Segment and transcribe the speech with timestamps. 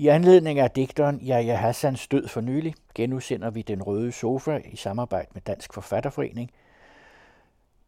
[0.00, 4.76] I anledning af digteren Yahya Hassans død for nylig genudsender vi Den Røde Sofa i
[4.76, 6.50] samarbejde med Dansk Forfatterforening.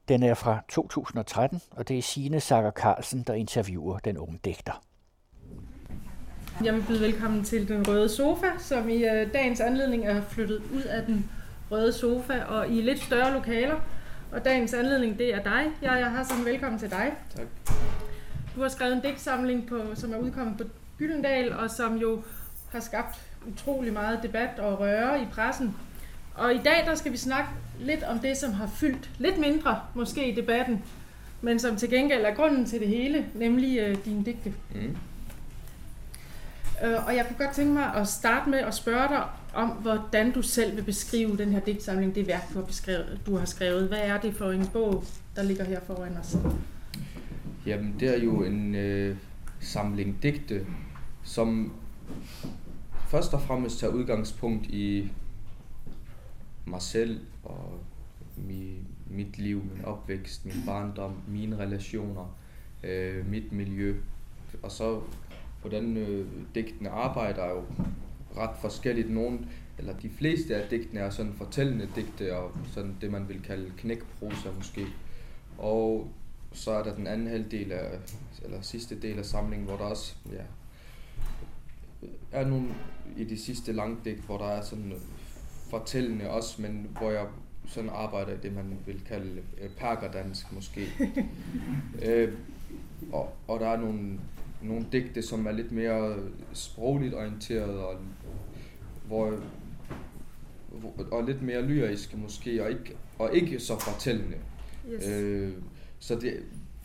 [0.08, 4.82] Den er fra 2013, og det er Signe Sager Carlsen, der interviewer den unge digter.
[6.64, 10.62] Jeg vil byde velkommen til Den Røde Sofa, som i øh, dagens anledning er flyttet
[10.74, 11.30] ud af Den
[11.70, 13.80] Røde Sofa og i lidt større lokaler.
[14.32, 15.66] Og dagens anledning, det er dig.
[15.82, 17.12] Jeg, jeg har sådan velkommen til dig.
[17.36, 17.46] Tak.
[18.54, 20.64] Du har skrevet en digtsamling, på, som er udkommet på
[21.00, 22.22] Gyldendal, og som jo
[22.72, 25.76] har skabt utrolig meget debat og røre i pressen.
[26.34, 27.50] Og i dag der skal vi snakke
[27.80, 30.82] lidt om det, som har fyldt lidt mindre måske i debatten,
[31.40, 34.54] men som til gengæld er grunden til det hele, nemlig øh, dine digte.
[34.74, 34.96] Mm.
[36.84, 39.22] Øh, og jeg kunne godt tænke mig at starte med at spørge dig
[39.54, 43.36] om, hvordan du selv vil beskrive den her digtsamling, det værk, du har, beskrevet, du
[43.36, 43.88] har skrevet.
[43.88, 45.04] Hvad er det for en bog,
[45.36, 46.36] der ligger her foran os?
[47.66, 49.16] Jamen, det er jo en øh,
[49.60, 50.66] samling digte,
[51.30, 51.72] som
[53.08, 55.12] først og fremmest tager udgangspunkt i
[56.66, 57.78] mig selv og
[58.36, 58.74] mi,
[59.10, 62.36] mit liv, min opvækst, min barndom, mine relationer,
[62.82, 63.96] øh, mit miljø.
[64.62, 65.00] Og så
[65.60, 67.64] hvordan øh, digtene arbejder er jo
[68.36, 69.10] ret forskelligt.
[69.10, 69.38] Nogle,
[69.78, 73.72] eller de fleste af digtene er sådan fortællende digte, og sådan det man vil kalde
[73.76, 74.86] knækprosa måske.
[75.58, 76.10] Og
[76.52, 77.98] så er der den anden halvdel af,
[78.44, 80.42] eller sidste del af samlingen, hvor der også ja,
[82.32, 82.68] er nogle
[83.16, 83.72] i de sidste
[84.04, 84.92] digt, hvor der er sådan
[85.70, 87.26] fortællende også, men hvor jeg
[87.66, 90.86] sådan arbejder i det, man vil kalde øh, perkerdansk måske.
[92.06, 92.32] øh,
[93.12, 94.18] og, og der er nogle
[94.62, 96.16] nogle digte, som er lidt mere
[96.52, 97.94] sprogligt orienteret, og,
[99.06, 99.34] hvor,
[101.10, 104.36] og lidt mere lyriske måske, og ikke, og ikke så fortællende.
[104.92, 105.08] Yes.
[105.08, 105.52] Øh,
[105.98, 106.42] så det,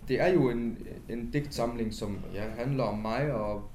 [0.08, 0.78] det er jo en,
[1.10, 3.70] en digtsamling, som ja, handler om mig, og,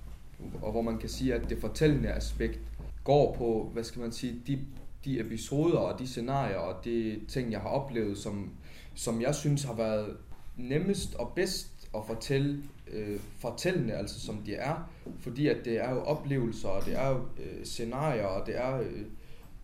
[0.63, 2.61] og hvor man kan sige, at det fortællende aspekt
[3.05, 4.59] går på, hvad skal man sige, de,
[5.05, 8.50] de episoder og de scenarier og de ting, jeg har oplevet, som,
[8.95, 10.17] som jeg synes har været
[10.56, 12.62] nemmest og bedst at fortælle
[12.93, 17.09] øh, fortællende, altså som de er, fordi at det er jo oplevelser, og det er
[17.09, 19.03] jo øh, scenarier, og det er øh,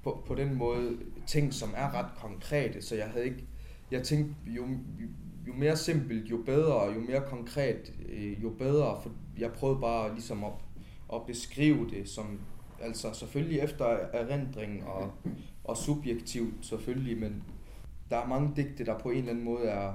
[0.02, 3.44] på, på den måde ting, som er ret konkrete, så jeg havde ikke,
[3.90, 4.66] jeg tænkte, jo,
[5.46, 10.14] jo mere simpelt, jo bedre, jo mere konkret, øh, jo bedre, for jeg prøvede bare
[10.14, 10.52] ligesom at,
[11.12, 12.40] at beskrive det som,
[12.80, 15.12] altså selvfølgelig efter erindring og,
[15.64, 17.44] og subjektivt selvfølgelig, men
[18.10, 19.92] der er mange digte, der på en eller anden måde er,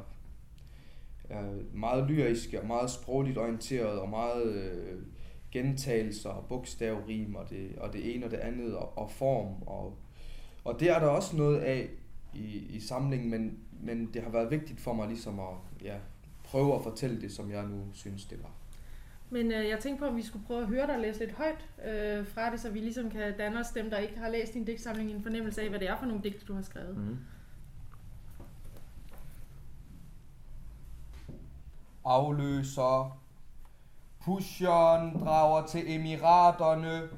[1.29, 4.97] er meget lyriske og meget sprogligt orienteret og meget øh,
[5.51, 9.63] gentagelser og bogstavrim og det, og det ene og det andet og, og form.
[9.65, 9.97] Og,
[10.63, 11.89] og det er der også noget af
[12.33, 15.95] i, i samlingen, men, men det har været vigtigt for mig ligesom at ja,
[16.43, 18.51] prøve at fortælle det, som jeg nu synes, det var.
[19.31, 21.69] Men øh, jeg tænkte på, at vi skulle prøve at høre dig læse lidt højt
[21.85, 24.65] øh, fra det, så vi ligesom kan danne os dem, der ikke har læst din
[24.65, 26.97] digtsamling, en fornemmelse af, hvad det er for nogle digte, du har skrevet.
[26.97, 27.17] Mm.
[32.05, 33.17] afløser.
[34.23, 37.09] Pusheren drager til Emiraterne.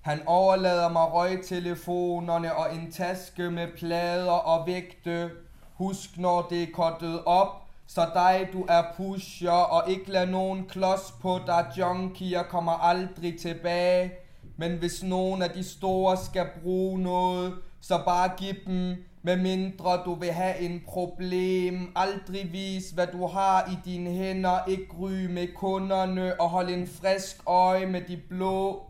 [0.00, 5.30] Han overlader mig røgtelefonerne og en taske med plader og vægte.
[5.74, 10.66] Husk, når det er kottet op, så dig du er pusher, og ikke lad nogen
[10.68, 14.12] klods på dig, junkier kommer aldrig tilbage.
[14.56, 20.02] Men hvis nogen af de store skal bruge noget, så bare giv dem med mindre
[20.04, 21.92] du vil have en problem.
[21.96, 24.64] Aldrig vis, hvad du har i dine hænder.
[24.68, 28.82] Ikke ry med kunderne og hold en frisk øje med de blå.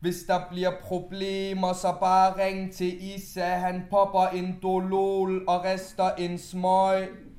[0.00, 3.44] Hvis der bliver problemer, så bare ring til Isa.
[3.44, 7.31] Han popper en dolol og rester en smøg.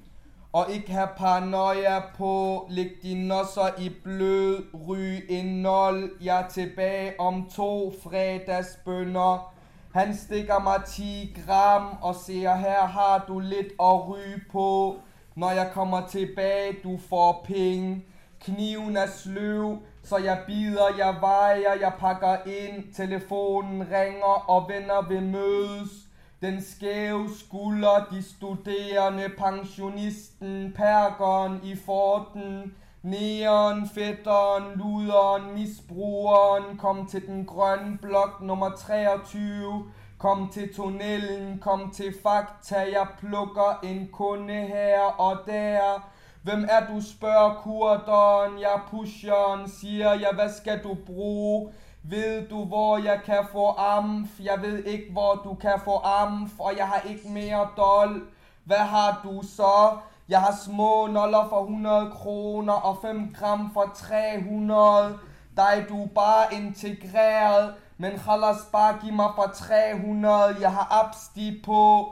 [0.53, 2.65] Og ikke have paranoia på.
[2.69, 4.63] Læg dine nosser i blød.
[4.87, 6.11] Ryg en nol.
[6.21, 9.53] Jeg er tilbage om to fredagsbønder.
[9.93, 14.95] Han stikker mig 10 gram og siger, her har du lidt at ryge på.
[15.35, 18.05] Når jeg kommer tilbage, du får penge.
[18.39, 22.93] Kniven er sløv, så jeg bider, jeg vejer, jeg pakker ind.
[22.93, 26.02] Telefonen ringer, og venner vil mødes.
[26.43, 32.75] Den skæve skulder, de studerende, pensionisten, perkeren i forten.
[33.01, 39.83] Neon, fætteren, luderen, misbrugeren, kom til den grønne blok nummer 23.
[40.17, 46.09] Kom til tunnelen, kom til fakta, jeg plukker en kunde her og der.
[46.43, 51.71] Hvem er du, spørger kurderen, jeg pusheren, siger jeg, hvad skal du bruge?
[52.05, 54.29] Ved du, hvor jeg kan få amf?
[54.39, 58.21] Jeg ved ikke, hvor du kan få amf, og jeg har ikke mere dol.
[58.63, 59.97] Hvad har du så?
[60.29, 65.19] Jeg har små noller for 100 kroner og 5 gram for 300.
[65.57, 71.61] Dig du er bare integreret, men khalas bare giv mig for 300, jeg har absti
[71.65, 72.11] på.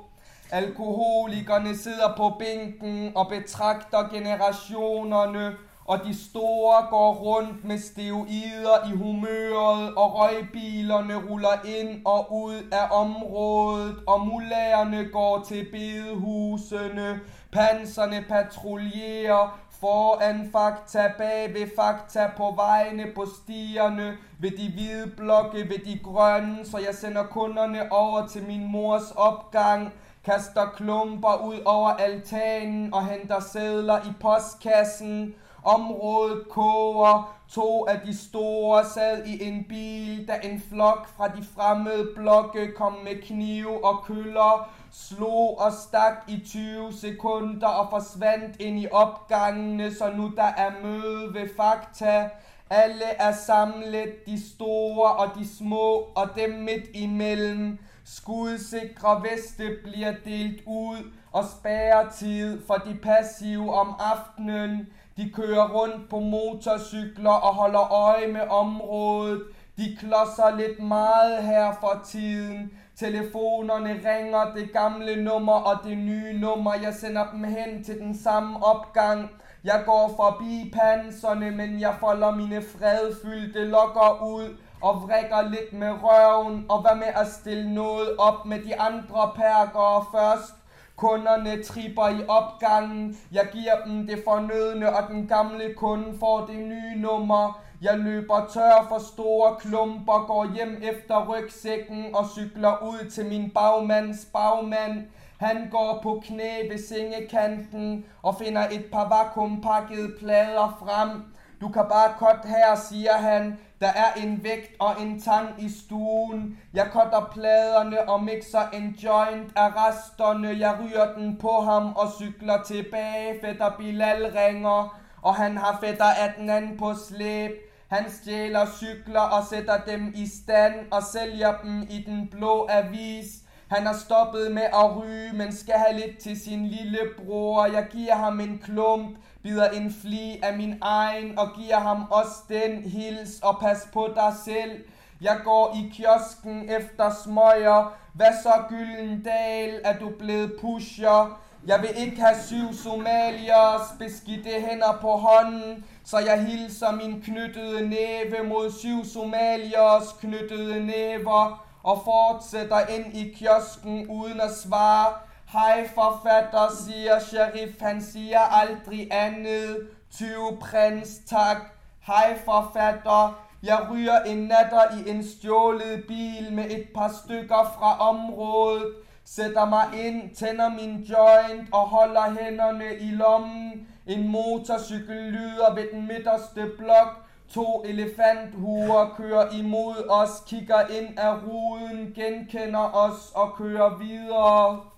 [0.51, 5.55] Alkoholikerne sidder på bænken og betragter generationerne,
[5.91, 12.55] og de store går rundt med steroider i humøret, og røgbilerne ruller ind og ud
[12.71, 17.19] af området, og mullærerne går til bedehusene,
[17.51, 25.69] panserne patruljerer, foran fakta, bag ved fakta, på vejene, på stierne, ved de hvide blokke,
[25.69, 29.93] ved de grønne, så jeg sender kunderne over til min mors opgang,
[30.25, 35.35] kaster klumper ud over altanen og henter sædler i postkassen.
[35.63, 41.43] Området koger, to af de store sad i en bil, da en flok fra de
[41.55, 48.61] fremmede blokke kom med knive og køller, slog og stak i 20 sekunder og forsvandt
[48.61, 52.29] ind i opgangene, så nu der er møde ved fakta.
[52.69, 57.79] Alle er samlet, de store og de små, og dem midt imellem.
[58.05, 64.87] Skudsikre veste bliver delt ud, og spærretid for de passive om aftenen.
[65.21, 69.41] De kører rundt på motorcykler og holder øje med området.
[69.77, 72.71] De klodser lidt meget her for tiden.
[72.95, 76.73] Telefonerne ringer det gamle nummer og det nye nummer.
[76.83, 79.29] Jeg sender dem hen til den samme opgang.
[79.63, 85.93] Jeg går forbi panserne, men jeg folder mine fredfyldte lokker ud og vrikker lidt med
[86.03, 90.60] røven, og hvad med at stille noget op med de andre perker først.
[90.95, 96.59] Kunderne tripper i opgangen, jeg giver dem det fornødne, og den gamle kunde får det
[96.59, 97.61] nye nummer.
[97.81, 103.49] Jeg løber tør for store klumper, går hjem efter rygsækken og cykler ud til min
[103.49, 105.03] bagmands bagmand.
[105.37, 111.23] Han går på knæ ved sengekanten og finder et par vakuumpakkede plader frem.
[111.61, 113.59] Du kan bare godt her, siger han.
[113.81, 116.59] Der er en vægt og en tang i stuen.
[116.73, 120.59] Jeg cutter pladerne og mixer en joint af resterne.
[120.59, 123.39] Jeg ryger den på ham og cykler tilbage.
[123.41, 127.51] Fætter Bilal ringer, og han har fætter anden på slæb.
[127.87, 133.25] Han stjæler cykler og sætter dem i stand og sælger dem i den blå avis.
[133.67, 137.65] Han har stoppet med at ryge, men skal have lidt til sin lille bror.
[137.65, 142.35] Jeg giver ham en klump, bider en fli af min egen og giver ham også
[142.49, 144.83] den hils og pas på dig selv.
[145.21, 147.93] Jeg går i kiosken efter smøger.
[148.13, 151.39] Hvad så Gyllendal, Er du blevet pusher?
[151.67, 157.89] Jeg vil ikke have syv somaliers beskidte hænder på hånden, så jeg hilser min knyttede
[157.89, 165.13] næve mod syv somaliers knyttede næver og fortsætter ind i kiosken uden at svare.
[165.51, 169.89] Hej forfatter, siger sheriff, han siger aldrig andet.
[170.11, 171.57] 20 prins, tak.
[172.01, 177.99] Hej forfatter, jeg ryger en natter i en stjålet bil med et par stykker fra
[177.99, 178.93] området.
[179.25, 183.87] Sætter mig ind, tænder min joint og holder hænderne i lommen.
[184.07, 187.25] En motorcykel lyder ved den midterste blok.
[187.53, 194.91] To elefanthuer kører imod os, kigger ind af ruden, genkender os og kører videre.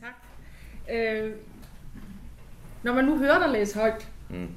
[0.00, 0.14] Tak.
[0.92, 1.30] Øh,
[2.82, 4.48] når man nu hører dig læse højt, Mm.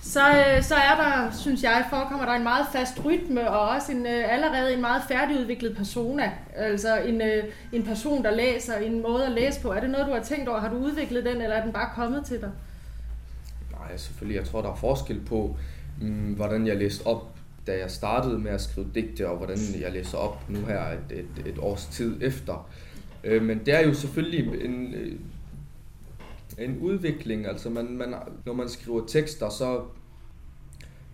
[0.00, 3.92] så, øh, så er der, synes jeg, forekommer der en meget fast rytme, og også
[3.92, 6.32] en, øh, allerede en meget færdigudviklet persona.
[6.56, 9.72] Altså en, øh, en person, der læser, en måde at læse på.
[9.72, 10.60] Er det noget, du har tænkt over?
[10.60, 12.50] Har du udviklet den, eller er den bare kommet til dig?
[13.70, 14.38] Nej, selvfølgelig.
[14.38, 15.56] Jeg tror, der er forskel på,
[16.00, 17.26] mm, hvordan jeg læste op,
[17.66, 21.18] da jeg startede med at skrive digte, og hvordan jeg læser op nu her et,
[21.18, 22.68] et, et års tid efter.
[23.24, 25.12] Øh, men det er jo selvfølgelig en, øh,
[26.58, 27.46] en udvikling.
[27.46, 28.14] Altså, man, man,
[28.46, 29.80] når man skriver tekster, så,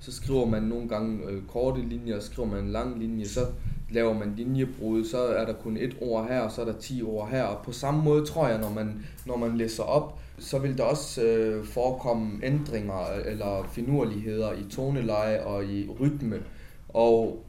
[0.00, 3.46] så skriver man nogle gange øh, korte linjer, skriver man en lang linje, så
[3.90, 7.02] laver man linjebrud, så er der kun et ord her, og så er der 10
[7.02, 7.42] ord her.
[7.42, 10.84] Og på samme måde tror jeg, når man, når man læser op, så vil der
[10.84, 16.42] også øh, forekomme ændringer øh, eller finurligheder i toneleje og i rytme.
[16.88, 17.44] Og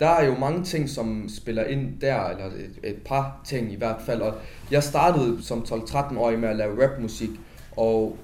[0.00, 3.76] der er jo mange ting, som spiller ind der, eller et, et par ting i
[3.76, 4.20] hvert fald.
[4.20, 4.34] Og
[4.70, 7.30] jeg startede som 12-13-årig med at lave rapmusik,
[7.76, 8.16] og,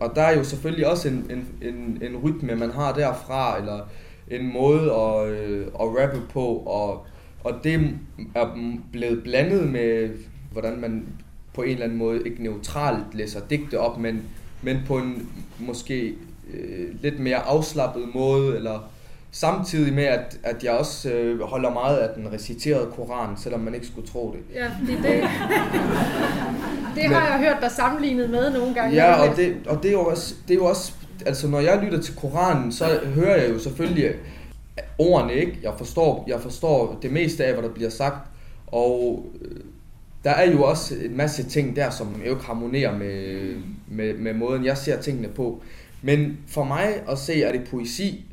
[0.00, 3.88] og der er jo selvfølgelig også en, en, en, en rytme, man har derfra, eller
[4.30, 7.06] en måde at, øh, at rappe på, og,
[7.44, 7.90] og det
[8.34, 8.58] er
[8.92, 10.10] blevet blandet med,
[10.52, 11.06] hvordan man
[11.54, 14.22] på en eller anden måde ikke neutralt læser digte op, men,
[14.62, 15.28] men på en
[15.58, 16.14] måske
[16.54, 18.90] øh, lidt mere afslappet måde, eller
[19.30, 23.74] Samtidig med, at, at jeg også øh, holder meget af den reciterede koran, selvom man
[23.74, 24.54] ikke skulle tro det.
[24.56, 25.22] Ja, det, det,
[26.94, 28.94] det har Men- jeg hørt dig sammenlignet med nogle gange.
[28.94, 30.92] Ja, og det, og det er jo også, det er jo også,
[31.26, 34.14] altså når jeg lytter til Koranen, så hører jeg jo selvfølgelig
[34.98, 35.58] ordene, ikke?
[35.62, 38.28] Jeg forstår, jeg forstår det meste af, hvad der bliver sagt,
[38.66, 39.60] og øh,
[40.24, 43.54] der er jo også en masse ting der, som jo ikke harmonerer med,
[43.88, 45.62] med, med måden, jeg ser tingene på.
[46.02, 48.24] Men for mig at se, er det poesi.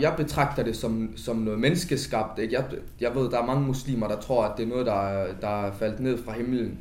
[0.00, 2.38] Jeg betragter det som, som noget menneskeskabt.
[2.38, 2.54] Ikke?
[2.54, 2.64] Jeg,
[3.00, 5.66] jeg ved, der er mange muslimer, der tror, at det er noget, der, er- der
[5.66, 6.78] er faldet ned fra himlen.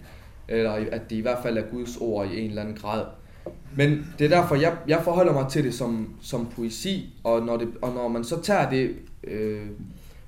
[0.48, 3.06] Eller at det i hvert fald er Guds ord i en eller anden grad.
[3.76, 7.58] Men det er derfor, jeg, jeg forholder mig til det som, som poesi, og når,
[7.58, 9.62] det, og når man så tager det øh,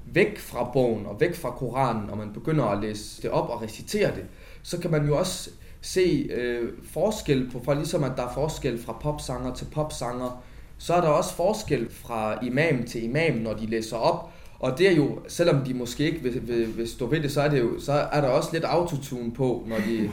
[0.06, 3.62] væk fra bogen og væk fra Koranen, og man begynder at læse det op og
[3.62, 4.26] recitere det,
[4.64, 5.50] så kan man jo også
[5.82, 10.44] se øh, forskel på, for ligesom at der er forskel fra popsanger til popsanger,
[10.78, 14.92] så er der også forskel fra imam til imam, når de læser op, og det
[14.92, 17.60] er jo, selvom de måske ikke vil, vil, vil stå ved det, så er, det
[17.60, 20.10] jo, så er der også lidt autotune på, når, de,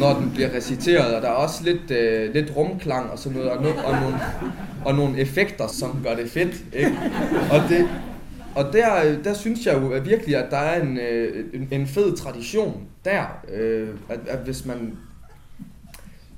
[0.00, 3.52] når den bliver reciteret, og der er også lidt, øh, lidt rumklang og sådan noget,
[3.52, 4.16] og, no, og, nogle,
[4.84, 6.64] og nogle effekter, som gør det fedt.
[6.74, 6.98] Ikke?
[7.52, 7.88] Og, det,
[8.54, 11.86] og der, der synes jeg jo at virkelig, at der er en, øh, en, en
[11.86, 14.96] fed tradition der, øh, at, at hvis man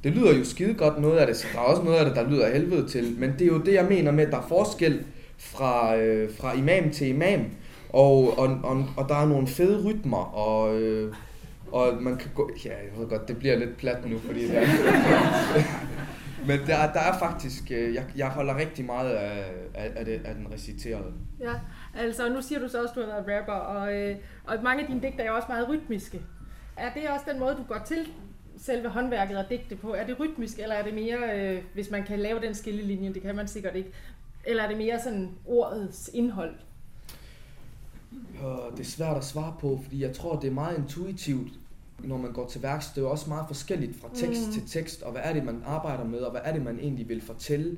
[0.04, 2.16] det lyder jo skide godt noget af det, så der er også noget af det,
[2.16, 4.46] der lyder helvede til, men det er jo det, jeg mener med, at der er
[4.48, 5.04] forskel
[5.38, 7.44] fra, øh, fra imam til imam,
[7.88, 11.14] og, og, og, og der er nogle fede rytmer, og, øh,
[11.72, 14.58] og man kan gå, ja, jeg ved godt, det bliver lidt plat nu, fordi det
[14.58, 14.66] er,
[16.48, 19.44] men der, der er faktisk, øh, jeg, jeg holder rigtig meget af,
[19.74, 21.12] af, af, det, af den reciterede.
[21.40, 21.52] Ja,
[21.94, 24.82] altså nu siger du så også, at du har været rapper, og, øh, og mange
[24.82, 26.20] af dine digter er også meget rytmiske.
[26.76, 28.06] Er det også den måde, du går til
[28.62, 29.94] selve håndværket og digte på?
[29.94, 33.22] Er det rytmisk, eller er det mere, øh, hvis man kan lave den skillelinje, det
[33.22, 33.90] kan man sikkert ikke,
[34.44, 36.54] eller er det mere sådan ordets indhold?
[38.12, 41.48] Øh, Det er svært at svare på, fordi jeg tror, det er meget intuitivt,
[41.98, 42.86] når man går til værks.
[42.86, 44.52] Det er jo også meget forskelligt fra tekst mm.
[44.52, 47.08] til tekst, og hvad er det, man arbejder med, og hvad er det, man egentlig
[47.08, 47.76] vil fortælle.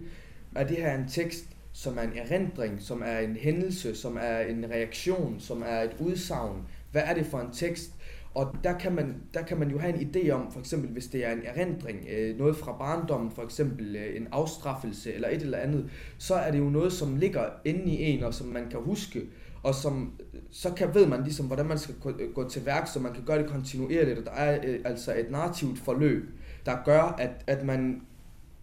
[0.54, 4.38] Er det her en tekst, som er en erindring, som er en hændelse, som er
[4.38, 6.62] en reaktion, som er et udsagn?
[6.92, 7.90] Hvad er det for en tekst?
[8.34, 11.06] Og der kan, man, der kan man jo have en idé om, for eksempel hvis
[11.06, 15.42] det er en erindring, øh, noget fra barndommen, for eksempel øh, en afstraffelse eller et
[15.42, 18.68] eller andet, så er det jo noget, som ligger inde i en, og som man
[18.70, 19.22] kan huske,
[19.62, 22.66] og som, øh, så kan, ved man ligesom, hvordan man skal gå, øh, gå til
[22.66, 26.28] værk, så man kan gøre det kontinuerligt, og der er øh, altså et narrativt forløb,
[26.66, 28.02] der gør, at, at man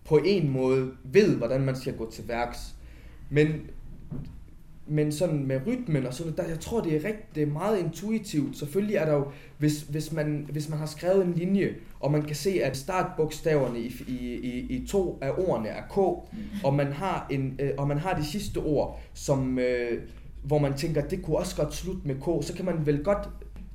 [0.06, 2.76] på en måde ved, hvordan man skal gå til værks.
[3.30, 3.48] Men,
[4.92, 7.80] men sådan med rytmen og sådan der, jeg tror, det er, rigt, det er meget
[7.80, 8.58] intuitivt.
[8.58, 9.26] Selvfølgelig er der jo,
[9.58, 13.80] hvis, hvis, man, hvis man har skrevet en linje, og man kan se, at startbogstaverne
[13.80, 15.98] i, i, i, i to af ordene er K,
[16.64, 20.02] og man har, en, øh, og man har de sidste ord, som, øh,
[20.44, 23.30] hvor man tænker, det kunne også godt slutte med K, så kan man vel godt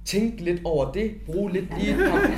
[0.04, 2.30] tænke lidt over det, bruge lidt lige et par,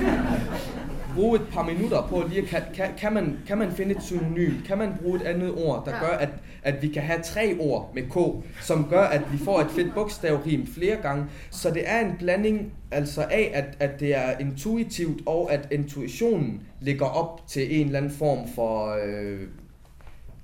[1.18, 4.02] bruge et par minutter på lige at, kan, kan, kan, man, kan man finde et
[4.02, 6.28] synonym, kan man bruge et andet ord, der gør, at,
[6.62, 9.94] at vi kan have tre ord med K, som gør, at vi får et fedt
[9.94, 11.24] bogstavrim flere gange.
[11.50, 16.62] Så det er en blanding altså af, at, at det er intuitivt, og at intuitionen
[16.80, 19.40] ligger op til en eller anden form for øh,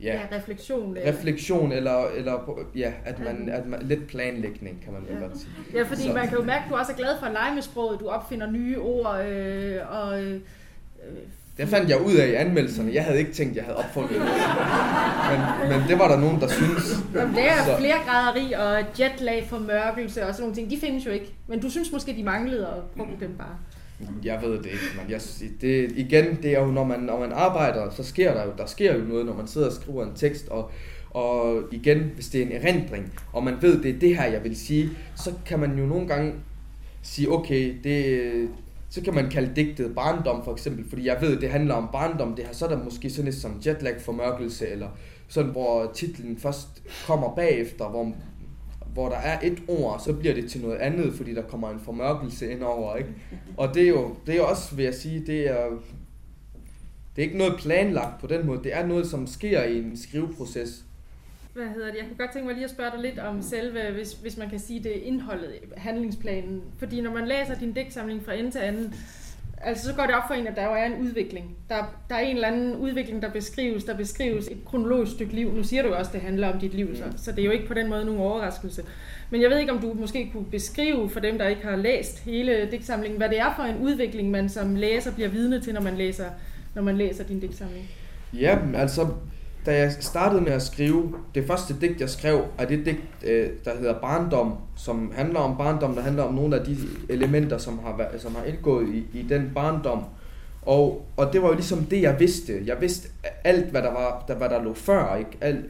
[0.01, 0.97] ja, Ja, refleksion.
[0.97, 5.27] eller- refleksion, eller, eller ja, at man, at man, lidt planlægning, kan man vel Ja.
[5.27, 5.51] godt sige.
[5.75, 6.13] Ja, fordi så.
[6.13, 8.01] man kan jo mærke, at du også er glad for at lege med sproget.
[8.01, 10.23] Du opfinder nye ord, øh, og...
[10.23, 10.41] Øh,
[11.59, 12.95] Det fandt jeg ud af i anmeldelserne.
[12.95, 14.21] Jeg havde ikke tænkt, jeg havde opfundet det.
[15.31, 15.41] Men,
[15.81, 16.97] men det var der nogen, der synes.
[17.15, 20.71] Jamen, det er Så- flere graderi og jetlag formørkelse og sådan nogle ting.
[20.71, 21.33] De findes jo ikke.
[21.49, 23.57] Men du synes måske, de manglede og brugte dem bare.
[24.25, 25.21] Jeg ved det ikke, men jeg,
[25.61, 28.67] det, igen, det er jo, når man, når man arbejder, så sker der jo, der
[28.67, 30.71] sker jo noget, når man sidder og skriver en tekst, og,
[31.11, 34.45] og igen, hvis det er en erindring, og man ved, det er det her, jeg
[34.45, 36.33] vil sige, så kan man jo nogle gange
[37.03, 38.49] sige, okay, det,
[38.95, 42.35] så kan man kalde digtet barndom for eksempel, fordi jeg ved, det handler om barndom,
[42.35, 44.89] det her, så er der måske sådan lidt som jetlag formørkelse, eller
[45.29, 48.13] sådan, hvor titlen først kommer bagefter, hvor,
[48.93, 51.81] hvor der er et ord, så bliver det til noget andet, fordi der kommer en
[51.81, 53.11] formørkelse ind over, ikke?
[53.57, 55.67] Og det er jo, det er jo også, vil jeg sige, det er,
[57.17, 59.97] det er ikke noget planlagt på den måde, det er noget, som sker i en
[59.97, 60.85] skriveproces.
[61.55, 61.97] Hvad hedder det?
[61.99, 64.51] Jeg kunne godt tænke mig lige at spørge dig lidt om selve, hvis, hvis man
[64.51, 66.63] kan sige det, indholdet, handlingsplanen.
[66.79, 68.95] Fordi når man læser din digtsamling fra ende til anden,
[69.61, 71.57] altså så går det op for en, at der jo er en udvikling.
[71.69, 73.85] Der, der er en eller anden udvikling, der beskrives.
[73.85, 75.53] Der beskrives et kronologisk stykke liv.
[75.53, 77.45] Nu siger du jo også, at det handler om dit liv, så, så det er
[77.45, 78.83] jo ikke på den måde nogen overraskelse.
[79.31, 82.25] Men jeg ved ikke, om du måske kunne beskrive for dem, der ikke har læst
[82.25, 85.81] hele digtsamlingen, hvad det er for en udvikling, man som læser bliver vidne til, når
[85.81, 86.27] man læser,
[86.75, 87.91] når man læser din digtsamling.
[88.33, 89.07] Ja, altså,
[89.67, 93.51] da jeg startede med at skrive, det første digt, jeg skrev, er det digt, øh,
[93.65, 96.77] der hedder Barndom, som handler om barndom, der handler om nogle af de
[97.09, 100.05] elementer, som har, været, som har indgået i, i den barndom.
[100.63, 102.63] Og, og det var jo ligesom det, jeg vidste.
[102.67, 103.09] Jeg vidste
[103.45, 105.17] alt, hvad der, var, der, hvad der lå før.
[105.17, 105.31] Ikke?
[105.41, 105.65] Al,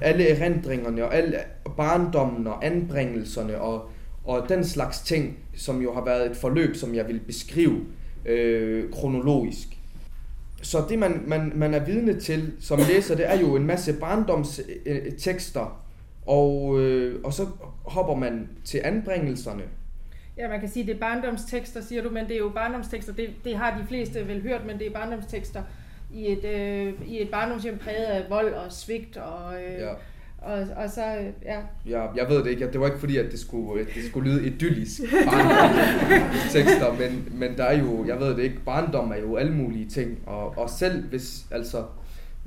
[0.00, 1.36] alle erindringerne og alle
[1.76, 3.90] barndommen og anbringelserne og,
[4.24, 7.80] og den slags ting, som jo har været et forløb, som jeg vil beskrive
[8.26, 9.81] øh, kronologisk.
[10.62, 13.92] Så det, man, man, man er vidne til som læser, det er jo en masse
[14.00, 15.82] barndomstekster,
[16.26, 17.46] og, øh, og så
[17.84, 19.62] hopper man til anbringelserne.
[20.38, 23.30] Ja, man kan sige, det er barndomstekster, siger du, men det er jo barndomstekster, det,
[23.44, 25.62] det har de fleste vel hørt, men det er barndomstekster
[26.14, 29.54] i et, øh, i et barndomshjem præget af vold og svigt og...
[29.62, 29.92] Øh, ja
[30.44, 31.02] og, og så,
[31.44, 31.58] ja.
[31.86, 32.06] ja.
[32.16, 32.72] Jeg ved det ikke.
[32.72, 35.00] Det var ikke fordi, at det skulle, at det skulle lyde idyllisk
[36.52, 39.88] tekster, men, men der er jo, jeg ved det ikke, barndom er jo alle mulige
[39.88, 40.18] ting.
[40.26, 41.84] Og, og selv hvis, altså,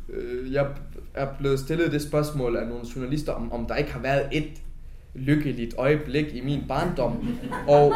[0.09, 0.67] øh, jeg
[1.13, 4.61] er blevet stillet det spørgsmål af nogle journalister, om, om der ikke har været et
[5.13, 7.37] lykkeligt øjeblik i min barndom.
[7.67, 7.93] Og,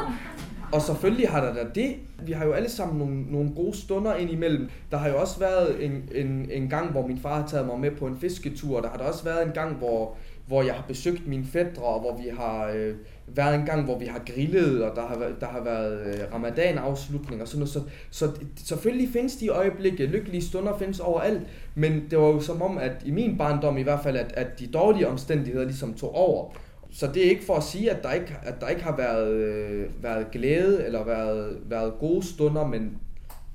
[0.71, 1.95] og selvfølgelig har der da det.
[2.23, 4.69] Vi har jo alle sammen nogle, nogle gode stunder indimellem.
[4.91, 7.79] Der har jo også været en, en, en gang, hvor min far har taget mig
[7.79, 8.81] med på en fisketur.
[8.81, 10.15] Der har der også været en gang, hvor,
[10.47, 12.95] hvor jeg har besøgt mine fædre, og hvor vi har øh,
[13.27, 17.41] været en gang, hvor vi har grillet, og der har, der har været øh, ramadan-afslutning
[17.41, 17.69] og sådan noget.
[17.69, 18.31] Så, så
[18.65, 21.41] selvfølgelig findes de øjeblikke, lykkelige stunder findes overalt,
[21.75, 24.59] men det var jo som om, at i min barndom i hvert fald, at, at
[24.59, 26.51] de dårlige omstændigheder ligesom tog over.
[26.91, 29.33] Så det er ikke for at sige, at der ikke, at der ikke har været,
[29.33, 32.97] øh, været glæde eller været, været gode stunder, men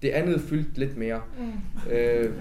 [0.03, 1.21] det andet fyldt lidt mere.
[1.38, 1.93] Mm.
[1.93, 2.33] Øh,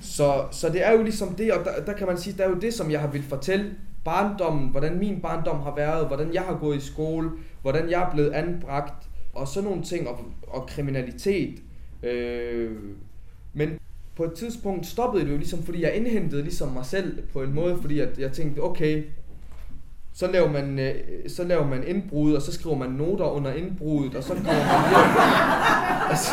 [0.00, 2.48] så, så det er jo ligesom det, og der, der kan man sige, der er
[2.48, 6.42] jo det, som jeg har vil fortælle barndommen, hvordan min barndom har været, hvordan jeg
[6.42, 7.30] har gået i skole,
[7.62, 11.62] hvordan jeg er blevet anbragt, og sådan nogle ting, og, og kriminalitet.
[12.02, 12.70] Øh,
[13.52, 13.68] men
[14.16, 17.54] på et tidspunkt stoppede det jo ligesom, fordi jeg indhentede ligesom mig selv på en
[17.54, 19.04] måde, fordi at jeg tænkte, okay,
[20.18, 20.94] så laver man, øh,
[21.28, 24.88] så laver man indbrud, og så skriver man noter under indbruddet, og så kommer man
[24.88, 25.16] hjem.
[26.10, 26.32] Og så,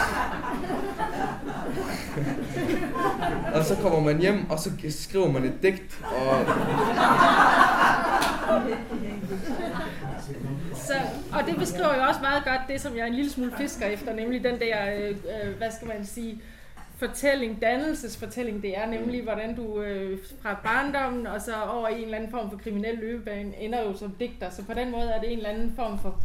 [3.54, 6.02] og så kommer man hjem, og så skriver man et digt.
[6.02, 6.46] Og...
[10.76, 10.94] Så,
[11.34, 13.86] og det beskriver jo også meget godt det, som jeg er en lille smule fisker
[13.86, 16.42] efter, nemlig den der, øh, øh hvad skal man sige,
[17.08, 22.04] fortælling, dannelsesfortælling, det er nemlig, hvordan du øh, fra barndommen og så over i en
[22.04, 24.50] eller anden form for kriminel løbebane ender jo som digter.
[24.50, 26.22] Så på den måde er det en eller anden form for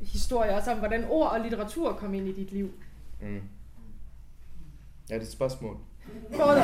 [0.00, 2.70] historie også om, hvordan ord og litteratur kom ind i dit liv.
[3.20, 3.42] Mm.
[5.10, 5.76] Ja, det er et spørgsmål.
[6.30, 6.62] Både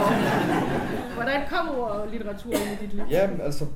[1.14, 3.05] Hvordan kom ord og litteratur ind i dit liv?
[3.11, 3.66] Ja, altså,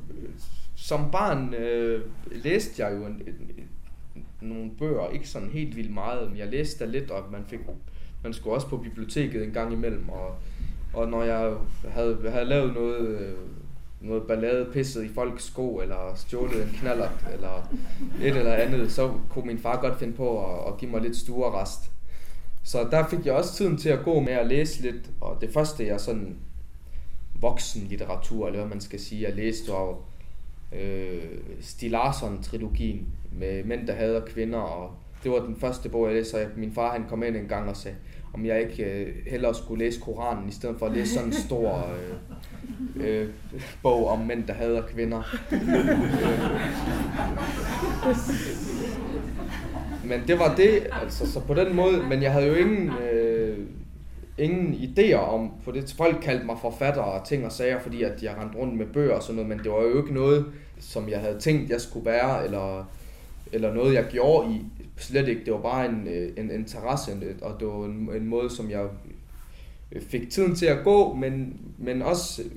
[0.77, 5.95] som barn øh, læste jeg jo en, en, en, nogle bøger, ikke sådan helt vildt
[5.95, 7.61] meget, men jeg læste da lidt, og man fik
[8.23, 10.35] man skulle også på biblioteket en gang imellem, og,
[10.95, 11.55] og når jeg
[11.89, 13.35] havde, havde lavet noget, øh,
[14.01, 17.75] noget ballade pisset i folks sko, eller stjålet en knallert, eller
[18.23, 21.17] et eller andet, så kunne min far godt finde på at, at give mig lidt
[21.17, 21.91] stuerrest.
[22.63, 25.53] Så der fik jeg også tiden til at gå med at læse lidt, og det
[25.53, 26.37] første jeg sådan
[27.41, 29.97] voksenlitteratur, eller hvad man skal sige, jeg læste var
[30.73, 36.35] øh, Stilarsson-trilogien med Mænd, der hader kvinder, og det var den første bog, jeg læste,
[36.35, 37.97] og min far han kom ind en gang og sagde,
[38.35, 41.35] om jeg ikke øh, hellere skulle læse Koranen, i stedet for at læse sådan en
[41.35, 41.87] stor
[42.97, 43.29] øh, øh,
[43.83, 45.23] bog om mænd, der hader kvinder.
[45.53, 45.61] Øh.
[50.11, 53.59] men det var det, altså, så på den måde, men jeg havde jo ingen, øh,
[54.39, 58.23] ingen idéer om, for det folk kaldte mig forfatter og ting og sager, fordi at
[58.23, 60.47] jeg rendte rundt med bøger og sådan noget, men det var jo ikke noget,
[60.79, 62.91] som jeg havde tænkt, jeg skulle være, eller,
[63.53, 65.45] eller noget, jeg gjorde i, slet ikke.
[65.45, 68.87] Det var bare en, øh, en interesse, og det var en, en måde, som jeg
[69.93, 72.51] øh, fik tiden til at gå, men, men også øh,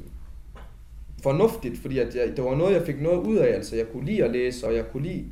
[1.24, 3.54] fornuftigt, fordi at jeg, det var noget, jeg fik noget ud af.
[3.54, 5.26] Altså, jeg kunne lide at læse, og jeg kunne lide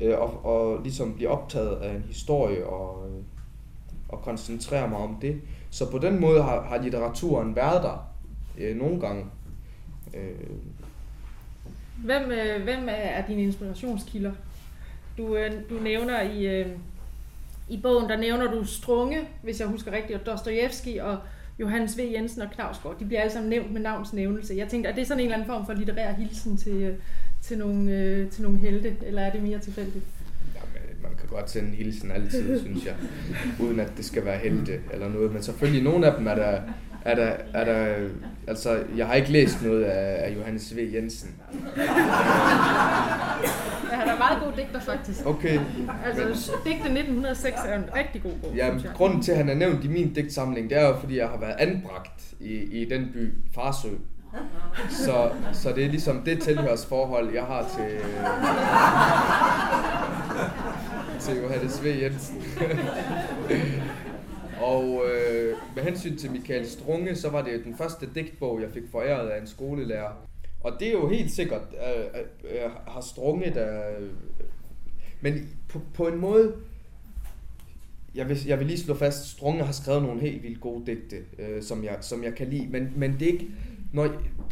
[0.00, 3.22] øh, og, og ligesom blive optaget af en historie og, øh,
[4.08, 5.40] og koncentrere mig om det.
[5.70, 8.08] Så på den måde har, har litteraturen været der
[8.58, 9.24] øh, nogle gange.
[10.14, 10.50] Øh.
[12.04, 14.32] Hvem, øh, hvem er dine inspirationskilder?
[15.18, 16.66] Du, øh, du nævner i, øh,
[17.68, 21.18] i bogen, der nævner du Strunge, hvis jeg husker rigtigt, og Dostojevski og
[21.60, 22.00] Johannes V.
[22.14, 22.98] Jensen og Knavsgaard.
[22.98, 24.54] De bliver alle sammen nævnt med navnsnævnelse.
[24.56, 26.94] Jeg tænkte, er det sådan en eller anden form for litterær hilsen til, øh,
[27.42, 30.04] til, nogle, øh, til nogle helte, eller er det mere tilfældigt?
[30.54, 32.94] Jamen, man kan godt sende en hilsen altid, synes jeg,
[33.60, 35.32] uden at det skal være helte eller noget.
[35.32, 36.60] Men selvfølgelig, nogle af dem er der,
[37.08, 38.08] er der, er der,
[38.46, 40.78] altså, jeg har ikke læst noget af, af Johannes V.
[40.94, 41.34] Jensen.
[41.76, 41.82] Ja,
[44.04, 45.26] der er meget god digter, faktisk.
[45.26, 45.60] Okay.
[46.06, 49.84] Altså, digte 1906 er en rigtig god bog, Ja, grunden til, at han er nævnt
[49.84, 53.34] i min digtsamling, det er jo, fordi jeg har været anbragt i, i den by,
[53.54, 53.88] Farsø.
[54.90, 57.98] Så, så det er ligesom det tilhørsforhold, jeg har til,
[61.20, 61.86] til Johannes V.
[62.02, 62.42] Jensen.
[64.60, 68.70] Og øh, med hensyn til Michael Strunge, så var det jo den første digtbog, jeg
[68.70, 70.28] fik foræret af en skolelærer.
[70.60, 73.98] Og det er jo helt sikkert, øh, øh, øh, har Strunge der...
[73.98, 74.08] Øh,
[75.20, 76.54] men på, på en måde,
[78.14, 81.16] jeg vil, jeg vil lige slå fast, Strunge har skrevet nogle helt vildt gode digte,
[81.38, 83.48] øh, som, jeg, som jeg kan lide, men, men det er ikke,
[83.92, 84.08] når,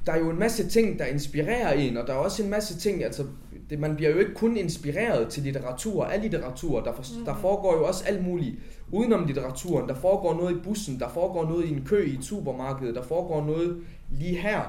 [0.07, 2.79] der er jo en masse ting, der inspirerer en, og der er også en masse
[2.79, 3.27] ting, altså
[3.70, 7.76] det, man bliver jo ikke kun inspireret til litteratur, af litteratur, der, for, der foregår
[7.76, 8.57] jo også alt muligt
[8.92, 12.24] udenom litteraturen, der foregår noget i bussen, der foregår noget i en kø i et
[12.24, 13.76] supermarked, der foregår noget
[14.11, 14.61] lige her,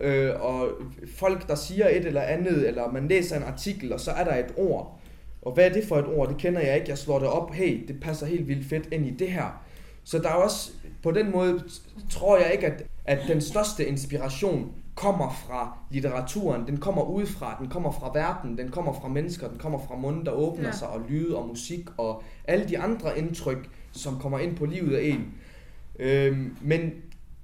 [0.00, 0.68] øh, og
[1.16, 4.34] folk, der siger et eller andet, eller man læser en artikel, og så er der
[4.36, 4.98] et ord,
[5.42, 6.28] og hvad er det for et ord?
[6.28, 6.88] Det kender jeg ikke.
[6.88, 7.54] Jeg slår det op.
[7.54, 9.62] Hey, det passer helt vildt fedt ind i det her.
[10.04, 10.70] Så der er også,
[11.02, 11.62] på den måde
[12.10, 16.66] tror jeg ikke, at, at den største inspiration kommer fra litteraturen.
[16.66, 20.26] Den kommer udefra, den kommer fra verden, den kommer fra mennesker, den kommer fra munden,
[20.26, 20.72] der åbner Ja.
[20.72, 24.96] sig, og lyde og musik, og alle de andre indtryk, som kommer ind på livet
[24.96, 25.24] af en.
[25.98, 26.90] Øhm, men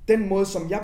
[0.09, 0.83] den måde, som jeg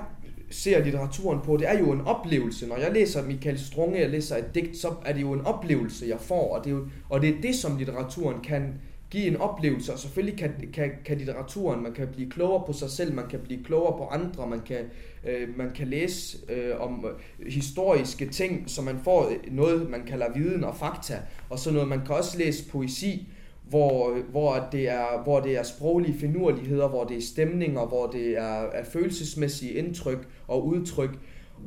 [0.51, 2.67] ser litteraturen på, det er jo en oplevelse.
[2.67, 6.07] Når jeg læser Michael Strunge, jeg læser et digt, så er det jo en oplevelse,
[6.09, 6.57] jeg får.
[6.57, 8.75] Og det er, jo, og det, er det, som litteraturen kan
[9.11, 9.93] give en oplevelse.
[9.93, 13.41] Og selvfølgelig kan, kan, kan litteraturen, man kan blive klogere på sig selv, man kan
[13.41, 14.85] blive klogere på andre, man kan,
[15.29, 17.07] øh, man kan læse øh, om
[17.41, 21.19] øh, historiske ting, så man får øh, noget, man kalder viden og fakta.
[21.51, 23.29] Og så noget, man kan også læse poesi,
[23.69, 28.07] hvor, øh, hvor, det er, hvor det er sproglige finurligheder, hvor det er stemninger, hvor
[28.07, 31.19] det er, er følelsesmæssige indtryk og udtryk.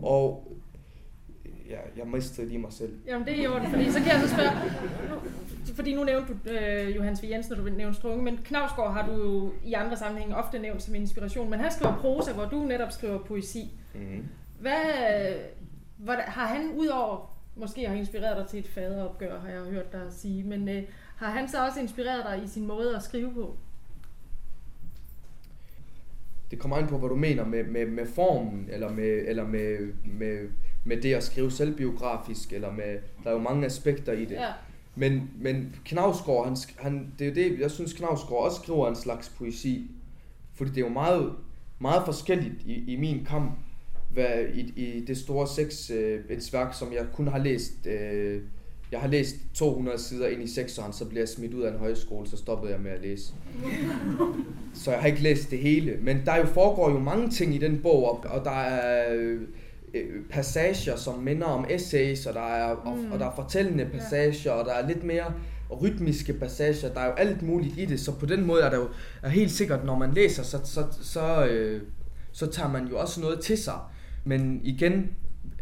[0.01, 0.47] Og
[1.69, 2.93] ja, jeg mistede lige mig selv.
[3.07, 4.51] Jamen, det er i orden, fordi så kan jeg så spørge...
[5.75, 7.25] Fordi nu nævnte du øh, Johannes V.
[7.25, 10.83] Jensen, og du nævnte Strunge, men Knavsgaard har du jo i andre sammenhænge ofte nævnt
[10.83, 13.71] som inspiration, men han skriver prosa, hvor du netop skriver poesi.
[13.93, 14.25] Mm-hmm.
[14.59, 14.83] Hvad,
[15.97, 20.01] hvordan, har han udover måske har inspireret dig til et faderopgør, har jeg hørt dig
[20.09, 20.83] sige, men øh,
[21.15, 23.57] har han så også inspireret dig i sin måde at skrive på?
[26.51, 29.93] Det kommer an på, hvad du mener med, med, med formen, eller, med, eller med,
[30.05, 30.49] med,
[30.83, 34.35] med det at skrive selvbiografisk, eller med, der er jo mange aspekter i det.
[34.35, 34.51] Ja.
[34.95, 38.95] Men, men Knavsgaard, han, han, det er jo det, jeg synes Knavsgaard også skriver en
[38.95, 39.91] slags poesi.
[40.55, 41.33] Fordi det er jo meget,
[41.79, 43.51] meget forskelligt i, i min kamp,
[44.13, 46.41] hvad, i, i det store seks øh,
[46.71, 47.87] som jeg kun har læst.
[47.87, 48.41] Øh,
[48.91, 51.79] jeg har læst 200 sider ind i sekseren, så blev jeg smidt ud af en
[51.79, 53.33] højskole, så stoppede jeg med at læse.
[54.73, 55.97] Så jeg har ikke læst det hele.
[56.01, 59.41] Men der jo foregår jo mange ting i den bog, og, og der er øh,
[59.93, 63.11] øh, passager, som minder om essays, og der er, og, Mm.
[63.11, 65.33] og der er fortællende passager, og der er lidt mere
[65.81, 66.93] rytmiske passager.
[66.93, 68.87] Der er jo alt muligt i det, så på den måde er der jo
[69.21, 71.81] er helt sikkert, når man læser, så, så, så, øh,
[72.31, 73.79] så tager man jo også noget til sig.
[74.25, 75.09] Men igen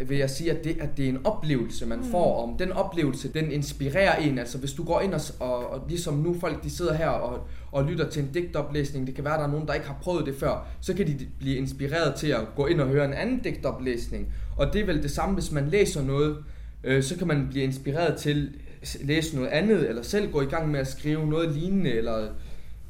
[0.08, 2.12] vil jeg sige, at det, at det er en oplevelse, man Mm.
[2.12, 2.44] får.
[2.44, 4.40] Om den oplevelse, den inspirerer en.
[4.40, 7.48] Altså hvis du går ind og, og, og ligesom nu folk, de sidder her og,
[7.72, 10.26] og lytter til en digtoplæsning, det kan være, der er nogen, der ikke har prøvet
[10.26, 13.40] det før, så kan de blive inspireret til at gå ind og høre en anden
[13.40, 14.28] digtoplæsning.
[14.58, 16.38] Og det er vel det samme, hvis man læser noget,
[16.84, 18.50] øh, så kan man blive inspireret til
[18.82, 22.28] at læse noget andet, eller selv gå i gang med at skrive noget lignende, eller...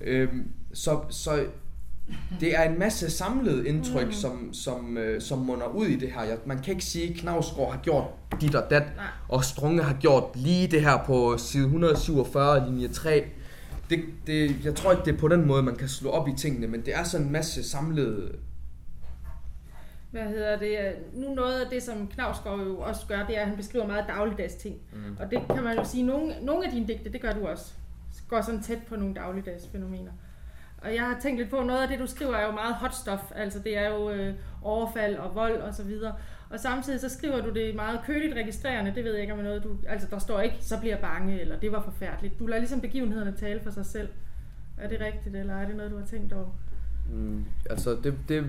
[0.02, 0.28] Øh,
[0.74, 1.44] så, så
[2.40, 4.12] det er en masse samlet indtryk, Mm.
[4.12, 6.24] som, som, øh, som munder ud i det her.
[6.24, 8.04] Jeg, man kan ikke sige, at Knavsgaard har gjort
[8.42, 9.06] dit og dat, Nej.
[9.30, 13.24] og Strunge har gjort lige det her på side 147, linje 3.
[13.90, 16.32] Det, det, jeg tror ikke, det er på den måde, man kan slå op i
[16.38, 18.32] tingene, men det er sådan en masse samlede...
[20.12, 20.78] Hvad hedder det?
[21.14, 24.06] Nu noget af det, som Knavsgaard jo også gør, det er, at han beskriver meget
[24.08, 24.76] dagligdags ting.
[24.94, 25.18] Mm.
[25.20, 27.66] Og det kan man jo sige, nogle, nogle af dine digte, det gør du også.
[28.30, 30.12] Går sådan tæt på nogle dagligdags fænomener.
[30.82, 32.96] Og jeg har tænkt lidt på, noget af det, du skriver, er jo meget hot
[32.96, 33.22] stuff.
[33.36, 36.14] Altså det er jo øh, overfald og vold og så videre.
[36.50, 38.96] Og samtidig så skriver du det meget køligt registrerende.
[38.96, 39.70] Det ved jeg ikke om er noget, du...
[39.88, 42.40] Altså der står ikke, så bliver jeg bange, eller det var forfærdeligt.
[42.40, 44.10] Du lader ligesom begivenhederne tale for sig selv.
[44.78, 46.56] Er det rigtigt, eller er det noget, du har tænkt over?
[47.12, 48.46] Mm, altså, det, det...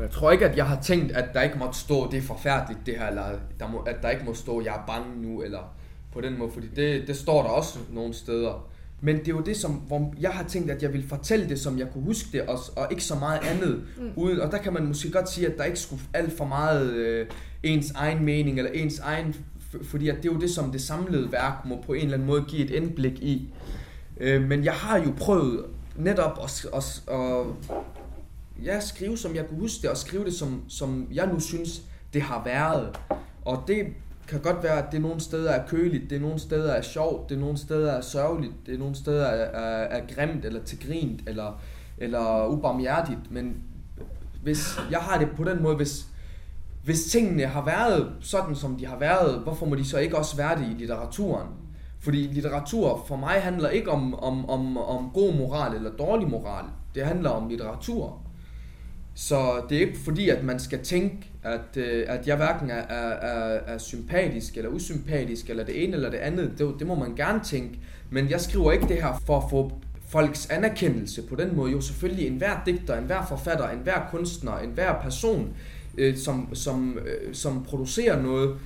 [0.00, 2.86] Jeg tror ikke, at jeg har tænkt, at der ikke måtte stå, det er forfærdeligt
[2.86, 5.76] det her, eller der må, at der ikke må stå, jeg er bange nu, eller
[6.12, 8.68] på den måde, fordi det, det står der også nogle steder.
[9.00, 11.60] Men det er jo det, som, hvor jeg har tænkt, at jeg vil fortælle det,
[11.60, 13.82] som jeg kunne huske det, og, og ikke så meget andet.
[13.98, 14.10] Mm.
[14.16, 16.90] Uden, og der kan man måske godt sige, at der ikke skulle alt for meget
[16.90, 17.26] øh,
[17.62, 19.36] ens egen mening, eller ens egen,
[19.82, 22.28] fordi at det er jo det, som det samlede værk må på en eller anden
[22.28, 23.54] måde give et indblik i.
[24.20, 25.64] Øh, men jeg har jo prøvet
[25.96, 27.46] netop at, at, at
[28.64, 31.82] ja, skrive, som jeg kunne huske det, og skrive det, som, som jeg nu synes,
[32.12, 32.96] det har været.
[33.44, 33.86] Og det,
[34.28, 37.38] kan godt være, at det nogle steder er køligt, det nogle steder er sjovt, det
[37.38, 41.60] nogle steder er sørgeligt, det nogle steder er, er, er grimt, eller til grint, eller,
[41.98, 43.62] eller ubarmhjertigt, men
[44.42, 46.06] hvis jeg har det på den måde, hvis,
[46.84, 50.36] hvis tingene har været sådan, som de har været, hvorfor må de så ikke også
[50.36, 51.48] være det i litteraturen?
[52.00, 56.64] Fordi litteratur for mig handler ikke om, om, om, om god moral eller dårlig moral.
[56.94, 58.20] Det handler om litteratur.
[59.18, 62.74] Så det er ikke fordi, at man skal tænke, at, øh, at jeg hverken er,
[62.74, 66.52] er, er, er sympatisk eller usympatisk, eller det ene eller det andet.
[66.58, 67.78] Det, det må man gerne tænke.
[68.10, 69.72] Men jeg skriver ikke det her for at få
[70.08, 71.72] folks anerkendelse på den måde.
[71.72, 75.54] Jo selvfølgelig enhver digter, enhver forfatter, enhver kunstner, enhver person,
[75.98, 78.56] øh, som, som, øh, som producerer noget,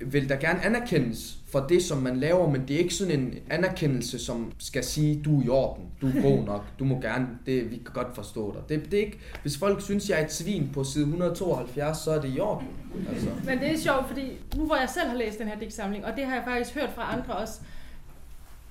[0.00, 3.34] vil der gerne anerkendes for det, som man laver, men det er ikke sådan en
[3.50, 7.28] anerkendelse, som skal sige, du er i orden, du er god nok, du må gerne,
[7.46, 8.62] det, vi kan godt forstå dig.
[8.68, 12.10] Det, det er ikke, hvis folk synes, jeg er et svin på side 172, så
[12.10, 12.68] er det i orden.
[13.08, 13.28] Altså.
[13.44, 16.16] Men det er sjovt, fordi nu hvor jeg selv har læst den her digtsamling, og
[16.16, 17.60] det har jeg faktisk hørt fra andre også,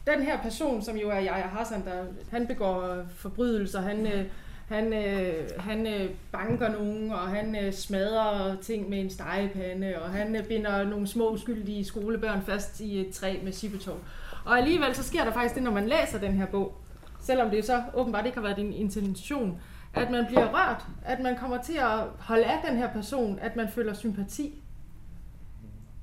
[0.08, 4.26] den her person, som jo er Jaja Hassan, der, han begår forbrydelser, han, øh,
[4.68, 10.10] han, øh, han øh, banker nogen, og han øh, smadrer ting med en stegepande, og
[10.10, 13.98] han øh, binder nogle små uskyldige skolebørn fast i et træ med sibetog.
[14.46, 16.82] Og alligevel så sker der faktisk det, når man læser den her bog,
[17.22, 19.62] selvom det så åbenbart ikke har været din intention,
[19.94, 23.56] at man bliver rørt, at man kommer til at holde af den her person, at
[23.56, 24.62] man føler sympati.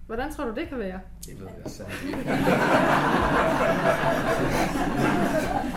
[0.07, 1.01] Hvordan tror du, det kan være?
[1.27, 1.85] Det ved jeg så.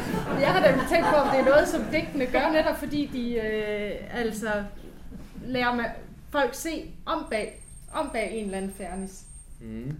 [0.39, 3.35] Jeg har da tænkt på, om det er noget, som digtene gør, netop fordi de
[3.35, 4.63] øh, altså
[5.45, 5.85] lærer man
[6.29, 7.63] folk se om bag,
[7.93, 9.23] om bag en eller anden fernis.
[9.61, 9.97] Mm.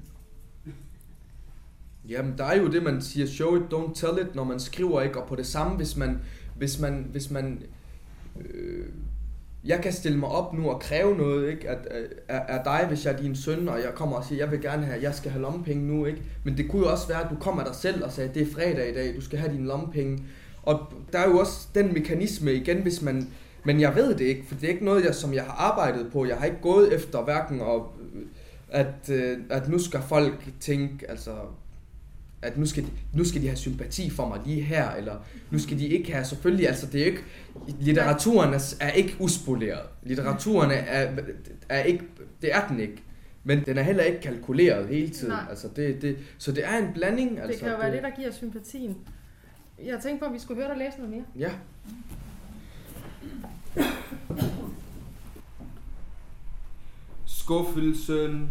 [2.08, 5.02] Jamen, der er jo det, man siger, show it, don't tell it, når man skriver,
[5.02, 5.22] ikke?
[5.22, 6.20] Og på det samme, hvis man,
[6.56, 7.64] hvis man, hvis man
[8.40, 8.86] øh,
[9.68, 11.70] jeg kan stille mig op nu og kræve noget, ikke?
[11.70, 14.44] At, øh, at, af dig, hvis jeg er din søn, og jeg kommer og siger,
[14.44, 16.22] jeg vil gerne have, jeg skal have lommepenge nu, ikke?
[16.44, 18.52] Men det kunne jo også være, at du kommer dig selv og sagde, det er
[18.54, 20.24] fredag i dag, du skal have din lommepenge.
[20.64, 20.80] Og
[21.14, 23.30] der er jo også den mekanisme igen, hvis man,
[23.64, 26.12] men jeg ved det ikke, for det er ikke noget, jeg, som jeg har arbejdet
[26.12, 26.26] på.
[26.26, 27.92] Jeg har ikke gået efter hverken, og,
[28.70, 31.32] at, øh, øh, at nu skal folk tænke, altså
[32.42, 35.16] at nu skal, de, nu skal de have sympati for mig lige her, eller
[35.52, 37.24] nu skal de ikke have, selvfølgelig, altså det er ikke,
[37.80, 39.88] litteraturen er, er ikke uspoleret.
[40.04, 41.08] Litteraturen er,
[41.70, 42.04] er ikke,
[42.42, 43.04] det er den ikke.
[43.44, 45.34] Men den er heller ikke kalkuleret hele tiden.
[45.34, 45.46] Nej.
[45.50, 47.36] Altså det, det, så det er en blanding.
[47.36, 48.98] Det altså kan jo være det, der giver sympatien.
[49.86, 51.26] Jeg tænkte på, at vi skulle høre dig læse noget mere.
[51.38, 51.52] Ja.
[57.26, 58.50] Skuffelsen.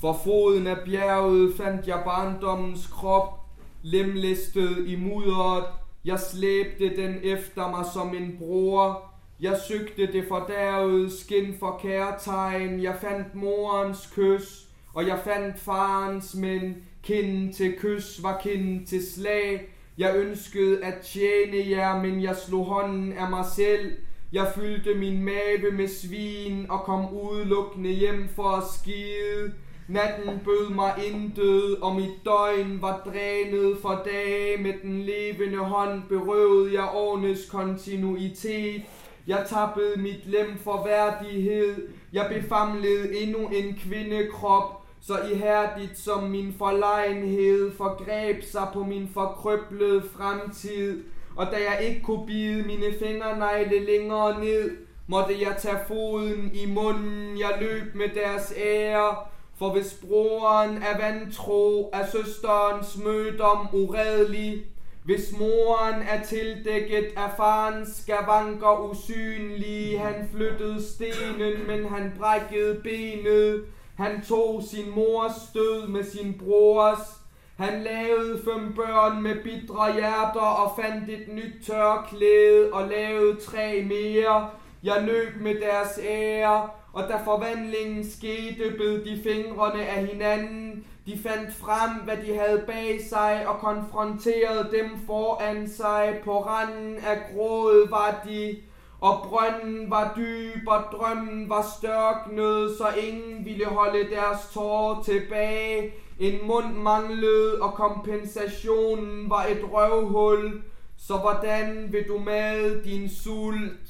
[0.00, 3.40] For foden af bjerget fandt jeg barndommens krop,
[3.82, 5.64] lemlæstet i mudderet.
[6.04, 9.10] Jeg slæbte den efter mig som en bror.
[9.40, 12.82] Jeg søgte det fordærvede skin for kærtegn.
[12.82, 16.74] Jeg fandt morens kys, og jeg fandt farens, mænd.
[17.02, 19.74] kinden til kys var kinden til slag.
[19.98, 23.92] Jeg ønskede at tjene jer, men jeg slog hånden af mig selv.
[24.32, 29.52] Jeg fyldte min mave med svin og kom udelukkende hjem for at skide.
[29.90, 34.62] Natten bød mig intet, og mit døgn var drænet for dage.
[34.62, 38.82] Med den levende hånd berøvede jeg årenes kontinuitet.
[39.26, 41.88] Jeg tappede mit lem for værdighed.
[42.12, 50.02] Jeg befamlede endnu en kvindekrop, så ihærdigt som min forlegenhed forgreb sig på min forkrøblede
[50.16, 51.02] fremtid.
[51.36, 54.70] Og da jeg ikke kunne bide mine fingernegle længere ned,
[55.06, 57.38] måtte jeg tage foden i munden.
[57.38, 59.16] Jeg løb med deres ære,
[59.60, 64.64] for hvis broren er vantro, er søsterens mødom uredelig.
[65.04, 73.64] Hvis moren er tildækket af farens skavanker usynlige, han flyttede stenen, men han brækkede benet.
[73.94, 77.20] Han tog sin mors stød med sin brors.
[77.56, 83.82] Han lavede fem børn med bitre hjerter og fandt et nyt tørklæde og lavede tre
[83.82, 84.48] mere.
[84.82, 90.84] Jeg løb med deres ære, og da forvandlingen skete, bed de fingrene af hinanden.
[91.06, 96.20] De fandt frem, hvad de havde bag sig, og konfronterede dem foran sig.
[96.24, 98.56] På randen af gråd var de,
[99.00, 105.92] og brønden var dyb, og drømmen var størknet, så ingen ville holde deres tårer tilbage.
[106.18, 110.62] En mund manglede, og kompensationen var et røvhul.
[110.98, 113.89] Så hvordan vil du made din sult?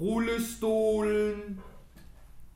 [0.00, 1.60] Rullestolen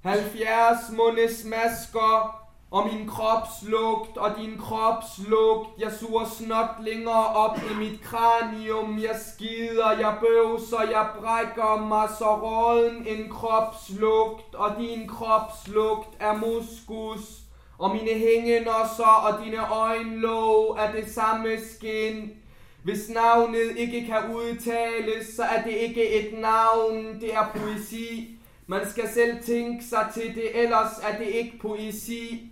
[0.03, 5.69] 70 måneds masker og min kropslugt og din kropslugt.
[5.79, 8.99] Jeg suger snot længere op i mit kranium.
[8.99, 14.55] Jeg skider, jeg bøvser, jeg brækker mig så råden en kropslugt.
[14.55, 17.41] Og din kropslugt er muskus.
[17.79, 22.40] Og mine hængenosser og dine øjenlåg er det samme skin.
[22.83, 28.29] Hvis navnet ikke kan udtales, så er det ikke et navn, det er poesi.
[28.67, 32.51] Man skal selv tænke sig til det, ellers er det ikke poesi.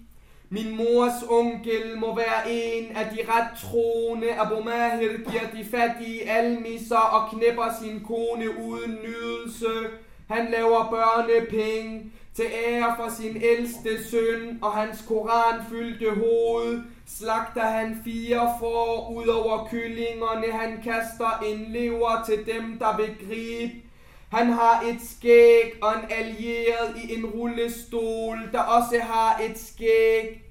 [0.51, 4.35] Min mors onkel må være en af de ret troende.
[4.35, 9.69] Abu Mahir giver de fattige almisser og knæpper sin kone uden nydelse.
[10.31, 16.83] Han laver børnepenge til ære for sin ældste søn, og hans koran fyldte hoved.
[17.17, 20.53] Slagter han fire får ud over kyllingerne.
[20.53, 23.73] Han kaster en lever til dem, der vil gribe.
[24.31, 30.43] Han har et skæg og en allieret i en rullestol, der også har et skæg.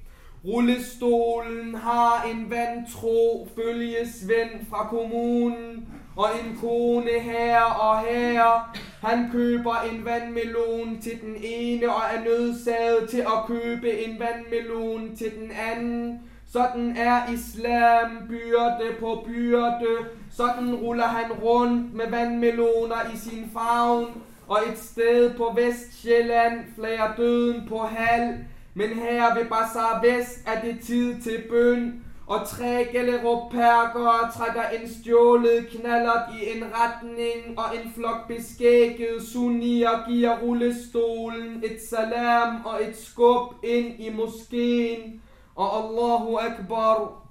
[0.45, 8.77] Rullestolen har en vantro følgesvend fra kommunen og en kone her og her.
[9.01, 15.15] Han køber en vandmelon til den ene og er nødsaget til at købe en vandmelon
[15.15, 16.19] til den anden.
[16.53, 19.97] Sådan er islam byrde på byrde.
[20.31, 24.21] Sådan ruller han rundt med vandmeloner i sin favn.
[24.47, 28.37] Og et sted på Vestjylland flager døden på halv.
[28.73, 32.03] Men her ved Bazaar Vest er det tid til bøn.
[32.27, 33.51] Og tre Gellerup
[34.33, 41.81] trækker en stjålet knallert i en retning, og en flok beskækket sunnier giver rullestolen et
[41.89, 45.21] salam og et skub ind i moskeen.
[45.57, 47.23] Og Allahu Akbar.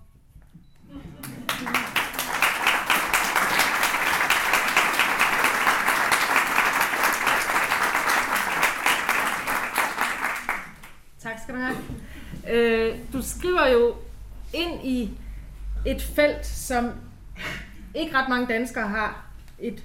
[11.19, 11.77] Tak skal du have.
[12.51, 13.95] Øh, du skriver jo
[14.55, 15.11] ind i
[15.87, 16.93] et felt, som
[17.95, 19.27] ikke ret mange danskere har
[19.59, 19.85] et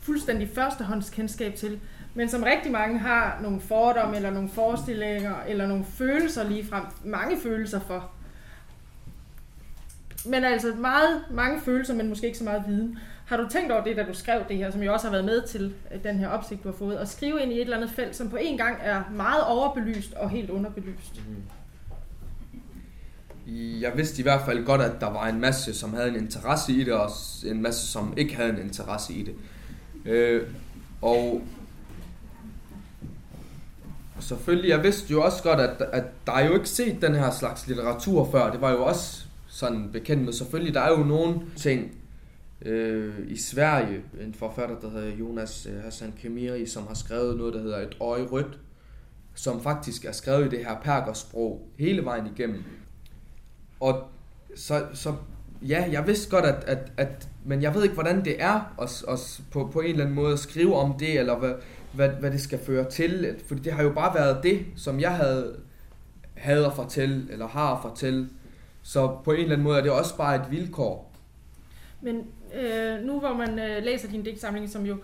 [0.00, 1.80] fuldstændig førstehåndskendskab til,
[2.14, 6.84] men som rigtig mange har nogle fordomme, eller nogle forestillinger, eller nogle følelser lige frem,
[7.04, 8.10] mange følelser for.
[10.26, 12.98] Men altså meget, mange følelser, men måske ikke så meget viden.
[13.26, 15.24] Har du tænkt over det, da du skrev det her, som jo også har været
[15.24, 17.76] med til øh, den her opsigt, du har fået, at skrive ind i et eller
[17.76, 21.20] andet felt, som på en gang er meget overbelyst og helt underbelyst?
[21.28, 21.42] Mm.
[23.80, 26.72] Jeg vidste i hvert fald godt, at der var en masse, som havde en interesse
[26.72, 27.10] i det, og
[27.46, 29.34] en masse, som ikke havde en interesse i det.
[30.04, 30.48] Øh,
[31.02, 31.42] og
[34.20, 37.30] selvfølgelig, jeg vidste jo også godt, at, at der er jo ikke set den her
[37.30, 38.50] slags litteratur før.
[38.50, 40.32] Det var jo også sådan bekendt med.
[40.32, 41.92] Selvfølgelig, der er jo nogle ting
[42.62, 47.54] øh, i Sverige, en forfatter, der hedder Jonas øh, Hassan Kemiri, som har skrevet noget,
[47.54, 48.58] der hedder Et øje rødt,
[49.34, 52.64] som faktisk er skrevet i det her perkersprog hele vejen igennem.
[53.80, 54.02] Og
[54.56, 55.14] så, så
[55.62, 59.04] ja, jeg vidste godt, at, at, at men jeg ved ikke, hvordan det er at,
[59.08, 61.52] at på, på en eller anden måde at skrive om det, eller hvad,
[61.92, 63.36] hvad, hvad det skal føre til.
[63.46, 65.56] Fordi det har jo bare været det, som jeg havde,
[66.34, 68.28] havde at fortælle, eller har at fortælle.
[68.82, 71.12] Så på en eller anden måde er det også bare et vilkår.
[72.00, 74.96] Men øh, nu hvor man øh, læser din digtsamling, som jo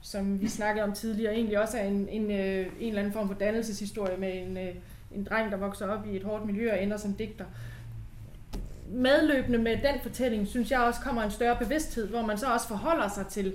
[0.00, 3.28] som vi snakkede om tidligere, egentlig også er en, en, øh, en eller anden form
[3.28, 4.74] for dannelseshistorie med en, øh,
[5.14, 7.44] en dreng, der vokser op i et hårdt miljø og ender som digter.
[8.88, 12.68] Medløbende med den fortælling, synes jeg også kommer en større bevidsthed, hvor man så også
[12.68, 13.54] forholder sig til,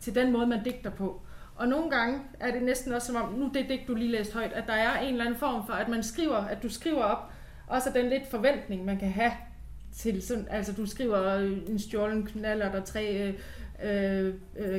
[0.00, 1.20] til den måde, man digter på.
[1.56, 4.34] Og nogle gange er det næsten også som om, nu det digt, du lige læste
[4.34, 7.02] højt, at der er en eller anden form for, at man skriver, at du skriver
[7.02, 7.32] op,
[7.66, 9.32] også den lidt forventning, man kan have
[9.96, 11.34] til sådan, altså du skriver
[11.68, 13.34] en stjålen knaller, der tre øh,
[13.84, 14.34] øh,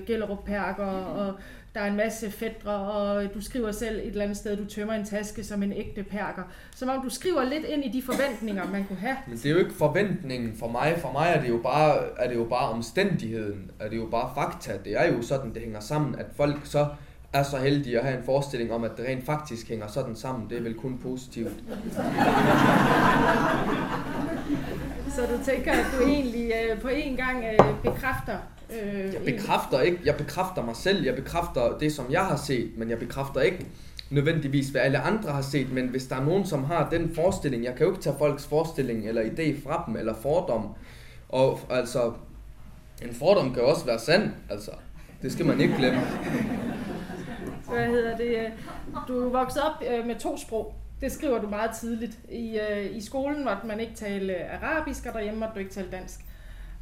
[0.06, 1.34] Gellerup Perker, og
[1.76, 4.94] der er en masse fædre, og du skriver selv et eller andet sted, du tømmer
[4.94, 6.44] en taske som en ægte perker.
[6.76, 9.16] Som om du skriver lidt ind i de forventninger, man kunne have.
[9.28, 10.96] Men det er jo ikke forventningen for mig.
[10.98, 13.72] For mig er det jo bare, er det jo bare omstændigheden.
[13.80, 14.74] Er det jo bare fakta.
[14.86, 16.88] Det er jo sådan, det hænger sammen, at folk så
[17.34, 20.50] er så heldige at have en forestilling om, at det rent faktisk hænger sådan sammen.
[20.50, 21.54] Det er vel kun positivt.
[25.16, 28.38] Så du tænker, at du egentlig øh, på en gang øh, bekræfter
[28.82, 32.78] Øh, jeg bekræfter ikke, jeg bekræfter mig selv, jeg bekræfter det, som jeg har set,
[32.78, 33.66] men jeg bekræfter ikke
[34.10, 37.64] nødvendigvis, hvad alle andre har set, men hvis der er nogen, som har den forestilling,
[37.64, 40.70] jeg kan jo ikke tage folks forestilling eller idé fra dem, eller fordom,
[41.30, 42.14] og altså,
[43.02, 44.72] en fordom kan også være sand, altså,
[45.22, 46.00] det skal man ikke glemme.
[47.70, 48.52] Hvad hedder det?
[49.08, 50.74] Du voksede op øh, med to sprog.
[51.04, 52.20] Det skriver du meget tidligt.
[52.32, 55.92] I, øh, i skolen måtte man ikke tale arabisk, og derhjemme måtte du ikke tale
[55.92, 56.20] dansk.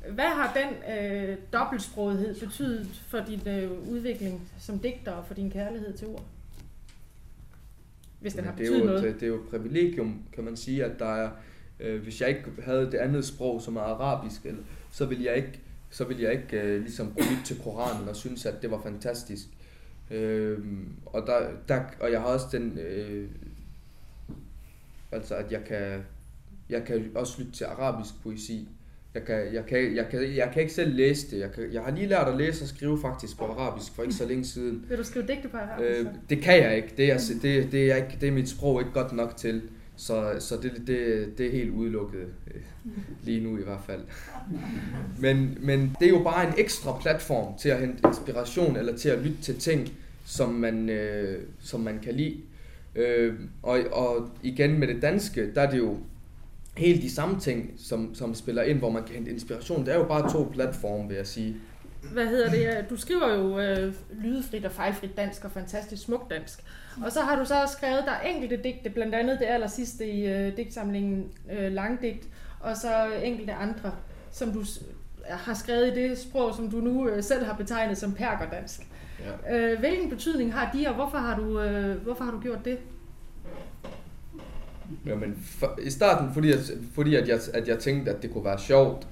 [0.10, 5.52] Hvad har den øh, dobbeltsprogethed betydet for din øh, udvikling som digter og for din
[5.52, 6.26] kærlighed til ord?
[8.22, 9.10] hvis den har det er, betydet jo, noget.
[9.10, 11.30] et, det er jo et privilegium, kan man sige, at der er,
[11.80, 14.62] øh, hvis jeg ikke havde det andet sprog, som er arabisk, eller,
[14.92, 15.60] så ville jeg ikke,
[15.90, 18.82] så ville jeg ikke øh, ligesom gå lytte til Koranen og synes, at det var
[18.84, 19.48] fantastisk.
[20.12, 20.60] Øh,
[21.06, 23.30] og, der, der, og jeg har også den, øh,
[25.12, 26.04] altså at jeg kan,
[26.70, 28.68] jeg kan også lytte til arabisk poesi.
[29.14, 31.40] Jeg kan, jeg, kan, jeg, kan, jeg kan ikke selv læse det.
[31.40, 34.16] Jeg, kan, jeg har lige lært at læse og skrive faktisk på arabisk for ikke
[34.16, 34.86] så længe siden.
[34.90, 36.00] Vil du skrive digte på arabisk?
[36.00, 36.94] Øh, det kan jeg ikke.
[36.98, 39.62] Det er, det, det, er ikke, det er mit sprog ikke godt nok til.
[39.96, 42.26] Så, så det, det, det er helt udelukket.
[42.56, 42.62] øh,
[43.24, 44.02] Lige nu i hvert fald.
[45.20, 49.10] Men, men det er jo bare en ekstra platform til at hente inspiration eller til
[49.10, 49.90] at lytte til ting,
[50.26, 52.38] som man, øh, som man kan lide.
[52.96, 55.98] Øh, og, og igen med det danske, der er det jo
[56.78, 59.86] helt de samme ting, som, som spiller ind, hvor man kan hente inspiration.
[59.86, 61.56] Det er jo bare to platforme, vil jeg sige.
[62.14, 62.90] Hvad hedder det?
[62.90, 66.60] Du skriver jo øh, lydefrit og fejlfrit dansk og fantastisk smukt dansk.
[67.06, 69.68] Og så har du så også skrevet, der er enkelte digte, blandt andet det aller
[69.68, 72.28] sidste i øh, digtsamlingen øh, Langdigt,
[72.60, 73.92] og så enkelte andre,
[74.32, 74.64] som du
[75.30, 78.82] har skrevet i det sprog, som du nu øh, selv har betegnet som perkerdansk.
[79.46, 79.58] Ja.
[79.58, 82.78] Øh, hvilken betydning har de, og hvorfor har du, øh, hvorfor har du gjort det?
[85.06, 88.46] Jamen, for, i starten, fordi, at, fordi at, jeg, at jeg tænkte, at det kunne
[88.46, 89.08] være sjovt,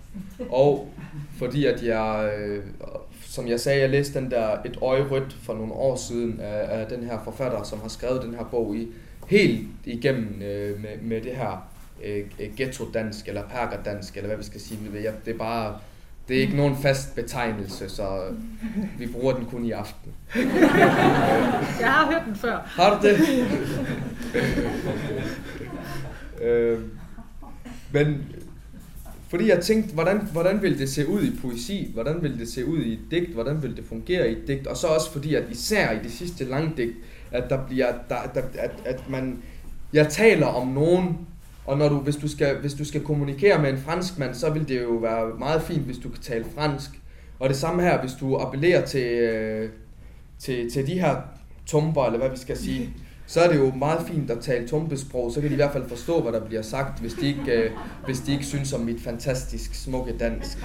[0.49, 0.93] og
[1.37, 2.63] fordi at jeg, øh,
[3.21, 6.79] som jeg sagde, jeg læste den der Et øje rødt for nogle år siden af,
[6.79, 8.87] af den her forfatter, som har skrevet den her bog i
[9.27, 11.69] helt igennem øh, med, med det her
[12.05, 12.25] øh,
[12.57, 14.79] ghetto-dansk, eller perkerdansk, eller hvad vi skal sige.
[14.93, 15.77] Jeg, det er bare,
[16.29, 18.19] det er ikke nogen fast betegnelse, så
[18.97, 20.11] vi bruger den kun i aften.
[21.79, 22.57] Jeg har hørt den før.
[22.65, 23.19] Har du det?
[26.47, 26.79] øh,
[27.91, 28.23] men
[29.29, 31.91] fordi jeg tænkte, hvordan, hvordan ville det se ud i poesi?
[31.93, 33.33] Hvordan ville det se ud i et digt?
[33.33, 34.67] Hvordan ville det fungere i et digt?
[34.67, 36.91] Og så også fordi, at især i det sidste langdigt,
[37.31, 39.37] at der bliver, der, der, at, at man,
[39.93, 41.17] jeg taler om nogen,
[41.69, 44.67] og når du, hvis, du skal, hvis du skal kommunikere med en franskmand, så vil
[44.67, 46.89] det jo være meget fint, hvis du kan tale fransk.
[47.39, 49.69] Og det samme her, hvis du appellerer til, øh,
[50.39, 51.15] til, til de her
[51.65, 52.93] tumper, eller hvad vi skal sige,
[53.25, 55.89] så er det jo meget fint at tale tumpesprog, så kan de i hvert fald
[55.89, 57.71] forstå, hvad der bliver sagt, hvis de ikke, øh,
[58.05, 60.57] hvis de ikke synes om mit fantastisk smukke dansk.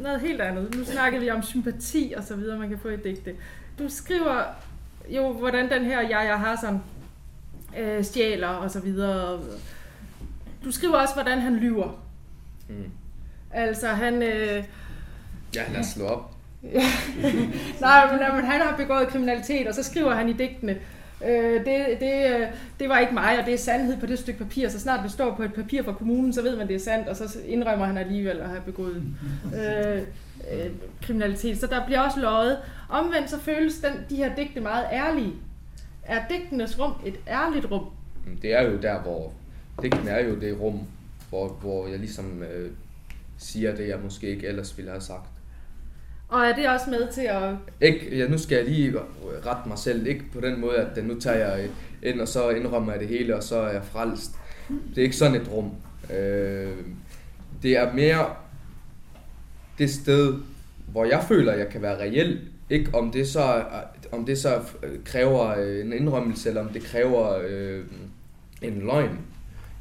[0.00, 0.74] Noget helt andet.
[0.74, 3.34] Nu snakkede vi om sympati og så videre, man kan få i digte.
[3.78, 4.44] Du skriver
[5.08, 6.80] jo, hvordan den her Yahya Hassan
[7.78, 9.40] øh, stjæler og så videre.
[10.64, 12.02] Du skriver også, hvordan han lyver.
[12.68, 12.90] Mm.
[13.50, 14.22] Altså, han...
[14.22, 14.64] Øh,
[15.54, 16.30] Ja, lad os slå op.
[17.80, 20.76] nej, men, men han har begået kriminalitet, og så skriver han i digtene,
[21.26, 22.46] øh, det, det, øh,
[22.80, 24.68] det var ikke mig, og det er sandhed på det stykke papir.
[24.68, 27.08] Så snart det står på et papir fra kommunen, så ved man, det er sandt,
[27.08, 28.96] og så indrømmer han alligevel at have begået
[29.60, 30.02] øh,
[30.52, 30.70] øh,
[31.02, 31.58] kriminalitet.
[31.58, 32.58] Så der bliver også løjet.
[32.88, 35.32] Omvendt så føles den, de her digte meget ærlige.
[36.04, 37.86] Er digtenes rum et ærligt rum?
[38.26, 39.32] Mm, Det er jo der, hvor...
[39.82, 40.80] Digten er jo det rum,
[41.28, 42.70] hvor, hvor jeg ligesom øh,
[43.38, 45.28] siger det, jeg måske ikke ellers ville have sagt.
[46.28, 47.54] Og er det også med til at...
[47.80, 48.94] Ikke, ja, nu skal jeg lige
[49.46, 50.06] rette mig selv.
[50.06, 51.68] Ikke på den måde, at nu tager jeg
[52.02, 54.30] ind, og så indrømmer jeg det hele, og så er jeg frelst.
[54.68, 55.70] Det er ikke sådan et rum.
[56.16, 56.72] Øh,
[57.62, 58.26] det er mere
[59.78, 60.34] det sted,
[60.86, 62.40] hvor jeg føler, jeg kan være reel.
[62.70, 63.64] Ikke om det så,
[64.12, 67.84] om det så øh, kræver øh, en indrømmelse, eller om det kræver øh,
[68.62, 69.18] en løgn.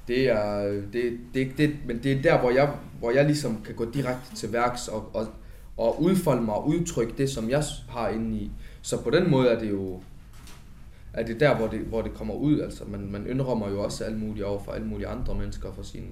[0.08, 2.70] Det er, øh, det, det, det, men det er der, hvor jeg,
[3.00, 5.28] hvor jeg ligesom kan gå direkte til værks og, og,
[5.78, 8.52] og udfolde mig og udtrykke det, som jeg har inde i.
[8.82, 10.02] Så på den måde er det jo
[11.18, 12.60] er det der, hvor det, hvor det kommer ud.
[12.60, 15.84] Altså, man, man indrømmer jo også alt muligt over for alle mulige andre mennesker, for
[15.84, 16.08] sine,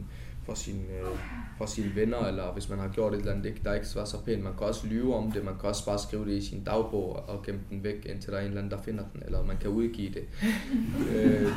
[0.45, 1.17] for sine, øh,
[1.57, 4.05] for sine venner, eller hvis man har gjort et eller andet, ikke, der ikke var
[4.05, 4.43] så pænt.
[4.43, 7.29] Man kan også lyve om det, man kan også bare skrive det i sin dagbog
[7.29, 9.57] og gemme den væk, indtil der er en eller anden, der finder den, eller man
[9.57, 10.23] kan udgive det.
[11.15, 11.47] øh,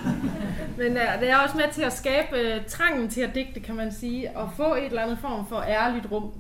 [0.79, 3.77] Men uh, det er også med til at skabe uh, trangen til at digte, kan
[3.77, 6.33] man sige, og få et eller andet form for ærligt rum.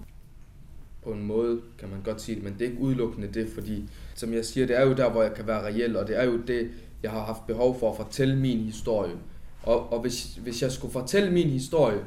[1.04, 3.88] på en måde, kan man godt sige det, men det er ikke udelukkende det, fordi
[4.14, 6.24] som jeg siger, det er jo der, hvor jeg kan være reel, og det er
[6.24, 6.70] jo det,
[7.02, 9.14] jeg har haft behov for at fortælle min historie.
[9.62, 11.98] Og, og hvis, hvis jeg skulle fortælle min historie,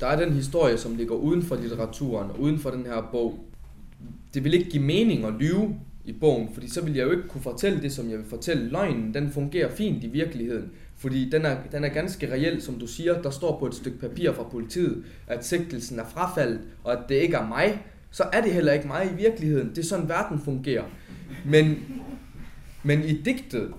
[0.00, 3.38] der er den historie, som ligger uden for litteraturen, uden for den her bog.
[4.34, 7.28] Det vil ikke give mening at lyve i bogen, fordi så vil jeg jo ikke
[7.28, 8.68] kunne fortælle det, som jeg vil fortælle.
[8.68, 12.86] Løgnen, den fungerer fint i virkeligheden, fordi den er, den er ganske reel, som du
[12.86, 13.22] siger.
[13.22, 17.14] Der står på et stykke papir fra politiet, at sigtelsen er frafaldet, og at det
[17.14, 17.82] ikke er mig.
[18.10, 19.68] Så er det heller ikke mig i virkeligheden.
[19.68, 20.84] Det er sådan, verden fungerer.
[21.44, 21.78] Men,
[22.82, 23.72] men i digtet,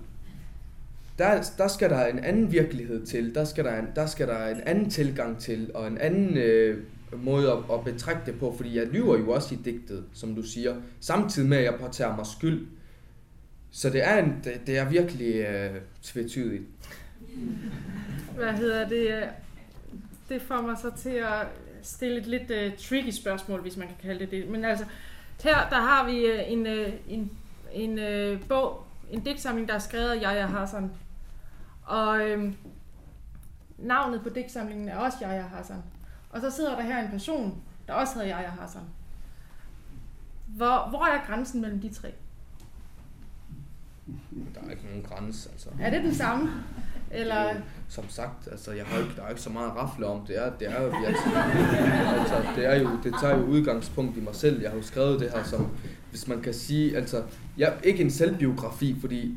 [1.18, 3.36] der, der skal der en anden virkelighed til.
[3.36, 6.78] Der skal der en, der skal der en anden tilgang til, og en anden, øh,
[7.18, 10.43] måde at, at betragte det på, fordi jeg lyver jo også i digtet, som du
[10.43, 12.68] siger, samtidig med, at jeg påtager mig skyld.
[13.72, 16.64] Så det er, en, det, det er virkelig øh, tvetydigt.
[18.36, 19.30] Hvad hedder det?
[20.30, 21.47] Det får mig så til at
[21.82, 24.49] stille et lidt uh, tricky spørgsmål, hvis man kan kalde det det.
[24.49, 24.86] Men altså,
[25.43, 27.32] her der har vi uh, en, uh, en,
[27.74, 30.91] en uh, bog, en digtsamling, der er skrevet af Yahya Hassan.
[31.84, 32.53] Og øh,
[33.78, 35.84] navnet på digtsamlingen er også Yahya Hassan.
[36.30, 38.82] Og så sidder der her en person, der også hedder Yahya Hassan.
[40.47, 42.14] Hvor, hvor er grænsen mellem de tre?
[44.55, 45.70] Der er ikke nogen grænse, altså.
[45.82, 46.51] Er det den samme?
[47.12, 47.53] Eller...
[47.53, 47.59] Jo,
[47.89, 50.26] som sagt, altså, jeg har ikke, der er ikke så meget rafle om.
[50.26, 51.24] Det er, det er jo, altså,
[52.20, 54.62] altså, det er jo, det tager jo udgangspunkt i mig selv.
[54.62, 55.72] Jeg har jo skrevet det her som,
[56.12, 57.24] hvis man kan sige, altså,
[57.57, 59.36] ja, ikke en selvbiografi, fordi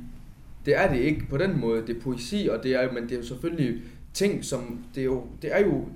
[0.66, 1.86] det er det ikke på den måde.
[1.86, 3.82] Det er poesi, og det er, men det er jo selvfølgelig
[4.14, 5.88] ting, som, det er jo, det er jo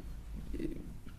[0.61, 0.66] øh,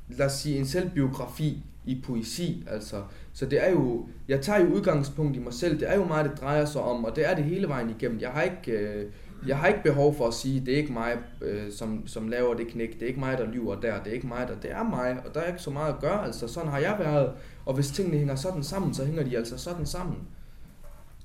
[0.10, 3.04] lad os sige, en selvbiografi i poesi, altså.
[3.34, 6.30] Så det er jo, jeg tager jo udgangspunkt i mig selv, det er jo meget,
[6.32, 8.20] det drejer sig om, og det er det hele vejen igennem.
[8.20, 9.06] Jeg har ikke, øh,
[9.48, 12.54] jeg har ikke behov for at sige, det er ikke mig, øh, som, som laver
[12.54, 14.72] det knæk, det er ikke mig, der lyver der, det er ikke mig, der, det
[14.72, 17.32] er mig, og der er ikke så meget at gøre, altså sådan har jeg været,
[17.66, 20.18] og hvis tingene hænger sådan sammen, så hænger de altså sådan sammen.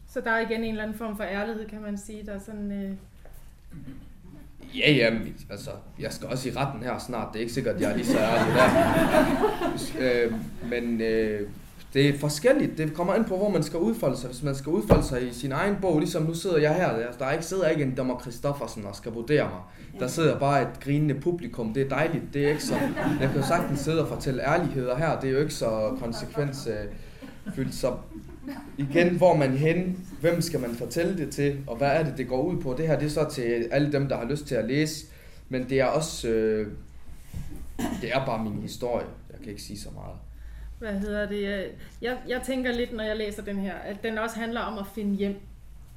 [0.09, 2.39] Så der er igen en eller anden form for ærlighed, kan man sige, der er
[2.39, 2.73] sådan...
[2.73, 2.97] Øh...
[4.79, 5.19] Ja, ja,
[5.51, 7.29] altså, jeg skal også i retten her snart.
[7.33, 10.25] Det er ikke sikkert, at jeg er lige så ærlig der.
[10.27, 10.33] øh,
[10.71, 11.49] men øh,
[11.95, 12.78] det er forskelligt.
[12.78, 14.30] Det kommer an på, hvor man skal udfolde sig.
[14.30, 16.97] Hvis man skal udfolde sig i sin egen bog, ligesom nu sidder jeg her.
[16.97, 19.61] Der, der ikke sidder ikke en dommer Christoffersen og skal vurdere mig.
[20.01, 21.74] Der sidder bare et grinende publikum.
[21.74, 22.24] Det er dejligt.
[22.34, 22.74] Det er ikke så,
[23.20, 25.20] jeg kan jo sagtens sidde og fortælle ærligheder her.
[25.20, 27.74] Det er jo ikke så konsekvensfyldt.
[27.74, 27.92] Så
[28.78, 32.28] igen, hvor man hen, hvem skal man fortælle det til, og hvad er det, det
[32.28, 32.74] går ud på.
[32.78, 35.07] Det her det er så til alle dem, der har lyst til at læse,
[35.49, 36.66] men det er også, øh,
[37.78, 39.07] det er bare min historie.
[39.32, 40.16] Jeg kan ikke sige så meget.
[40.85, 41.64] Hvad hedder det?
[41.64, 41.70] Øh,
[42.03, 44.87] jeg, jeg tænker lidt, når jeg læser den her, at den også handler om at
[44.95, 45.37] finde hjem.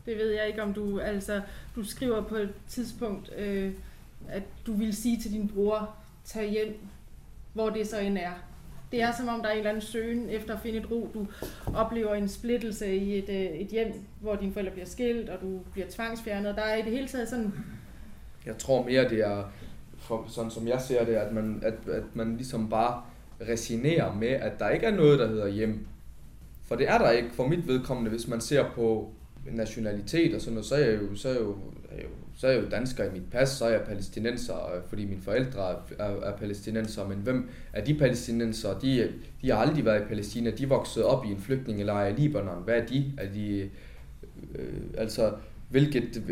[0.05, 1.41] Det ved jeg ikke, om du, altså,
[1.75, 3.71] du skriver på et tidspunkt, øh,
[4.29, 6.79] at du vil sige til din bror, tag hjem,
[7.53, 8.31] hvor det så end er.
[8.91, 11.09] Det er som om, der er en eller anden søgen efter at finde et ro.
[11.13, 11.27] Du
[11.75, 15.59] oplever en splittelse i et, øh, et hjem, hvor dine forældre bliver skilt, og du
[15.73, 16.55] bliver tvangsfjernet.
[16.55, 17.53] Der er i det hele taget sådan...
[18.45, 19.43] Jeg tror mere, det er,
[19.97, 23.01] for, sådan som jeg ser det, at man, at, at man ligesom bare
[23.41, 25.88] resignerer med, at der ikke er noget, der hedder hjem.
[26.65, 29.11] For det er der ikke for mit vedkommende, hvis man ser på
[29.51, 31.55] nationalitet og sådan noget, så er jeg jo, så er jeg jo,
[31.91, 34.81] er jo så er jeg jo dansker i mit pas, så er jeg palæstinenser, øh,
[34.89, 38.79] fordi mine forældre er, er palæstinenser, men hvem er de palæstinenser?
[38.79, 42.63] De, de har aldrig været i Palæstina, de voksede op i en flygtningelejr i Libanon.
[42.63, 43.13] Hvad er de?
[43.17, 43.69] Er de
[44.55, 45.33] øh, altså,
[45.69, 46.23] hvilket...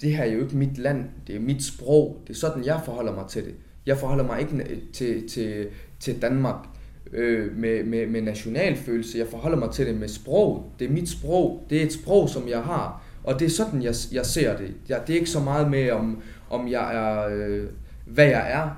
[0.00, 2.80] Det her er jo ikke mit land, det er mit sprog, det er sådan, jeg
[2.84, 3.54] forholder mig til det.
[3.86, 5.66] Jeg forholder mig ikke til, til,
[6.00, 6.66] til Danmark
[7.12, 10.72] øh, med, med, med nationalfølelse, jeg forholder mig til det med sprog.
[10.78, 13.82] Det er mit sprog, det er et sprog, som jeg har og det er sådan,
[13.82, 14.74] jeg, jeg ser det.
[14.88, 17.66] Jeg, det er ikke så meget med, om, om jeg er, øh,
[18.06, 18.70] hvad jeg er.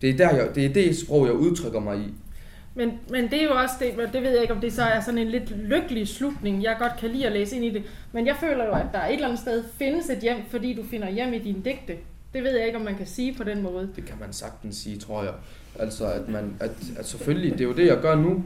[0.00, 2.14] Det er, der, jeg, det er det sprog, jeg udtrykker mig i.
[2.74, 5.00] Men, men det er jo også det, det ved jeg ikke, om det så er
[5.00, 7.82] sådan en lidt lykkelig slutning, jeg godt kan lide at læse ind i det.
[8.12, 10.82] Men jeg føler jo, at der et eller andet sted findes et hjem, fordi du
[10.90, 11.96] finder hjem i dine digte.
[12.34, 13.90] Det ved jeg ikke, om man kan sige på den måde.
[13.96, 15.32] Det kan man sagtens sige, tror jeg.
[15.78, 18.44] Altså, at man, at, at selvfølgelig, det er jo det, jeg gør nu.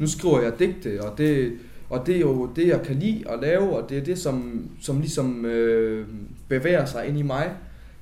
[0.00, 1.52] Nu skriver jeg digte, og det,
[1.90, 4.68] og det er jo det, jeg kan lide at lave, og det er det, som,
[4.80, 6.06] som ligesom øh,
[6.48, 7.50] bevæger sig ind i mig.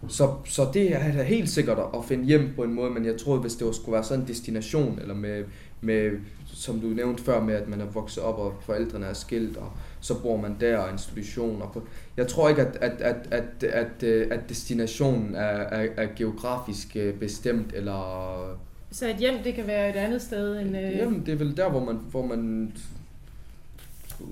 [0.08, 3.16] Så, så det er da helt sikkert at finde hjem på en måde, men jeg
[3.16, 5.44] tror, hvis det skulle være sådan en destination, eller med,
[5.80, 6.10] med,
[6.46, 9.72] som du nævnte før, med at man er vokset op, og forældrene er skilt, og
[10.00, 11.62] så bor man der, og institution.
[11.62, 11.82] Og på,
[12.16, 17.14] jeg tror ikke, at, at, at, at, at, at destinationen er, er, er geografisk øh,
[17.14, 18.58] bestemt, eller...
[18.90, 20.76] Så et hjem, det kan være et andet sted end...
[20.76, 20.96] Øh...
[20.96, 22.72] Jamen, det er vel der, hvor man, hvor man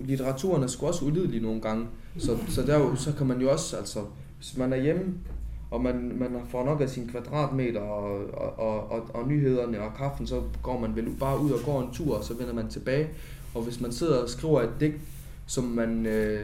[0.04, 1.86] litteraturen er sgu også ulidelig nogle gange.
[2.18, 3.98] Så, så, der, så kan man jo også, altså,
[4.38, 5.14] hvis man er hjemme,
[5.74, 9.90] og man, man får nok af sine kvadratmeter og, og, og, og, og nyhederne og
[9.98, 12.68] kaffen, så går man vel bare ud og går en tur, og så vender man
[12.68, 13.08] tilbage.
[13.54, 14.96] Og hvis man sidder og skriver et digt,
[15.46, 16.40] som man, øh,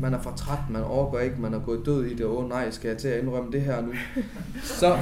[0.00, 2.48] man er for træt, man overgår ikke, man er gået død i det, åh oh,
[2.48, 3.92] nej, skal jeg til at indrømme det her nu?
[4.62, 4.98] Så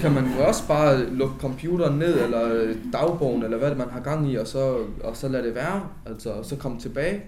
[0.00, 4.00] kan man jo også bare lukke computeren ned, eller dagbogen, eller hvad det man har
[4.00, 7.22] gang i, og så, og så lade det være, altså, og så komme tilbage.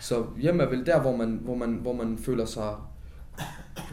[0.00, 2.70] Så hjemme er vel der, hvor man, hvor man, hvor man føler sig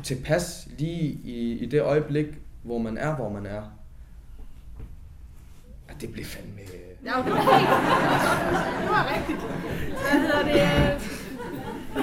[0.04, 2.28] tilpas lige i, i det øjeblik,
[2.64, 3.62] hvor man er, hvor man er.
[5.90, 6.60] Ja, det blev fandme...
[7.06, 7.70] Ja, det var helt...
[8.82, 9.40] Det var rigtigt.
[10.12, 11.02] Hvad hedder det?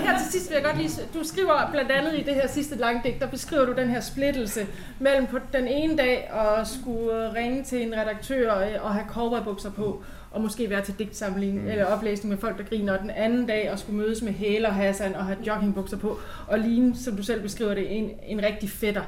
[0.01, 0.91] Her til sidst vil jeg godt lige...
[1.15, 4.67] Du skriver blandt andet i det her sidste langdigt, der beskriver du den her splittelse
[4.99, 10.05] mellem på den ene dag at skulle ringe til en redaktør og have cowboybukser på,
[10.31, 11.69] og måske være til digtsamling mm.
[11.69, 14.71] eller oplæsning med folk, der griner, og den anden dag at skulle mødes med Hæler
[14.71, 18.71] Hassan og have joggingbukser på, og ligne, som du selv beskriver det, en, en rigtig
[18.71, 19.03] fætter.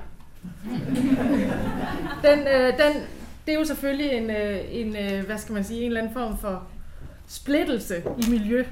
[2.27, 3.03] den, øh, den,
[3.47, 6.13] det er jo selvfølgelig en, øh, en, øh, hvad skal man sige, en eller anden
[6.13, 6.63] form for
[7.27, 8.65] splittelse i miljø.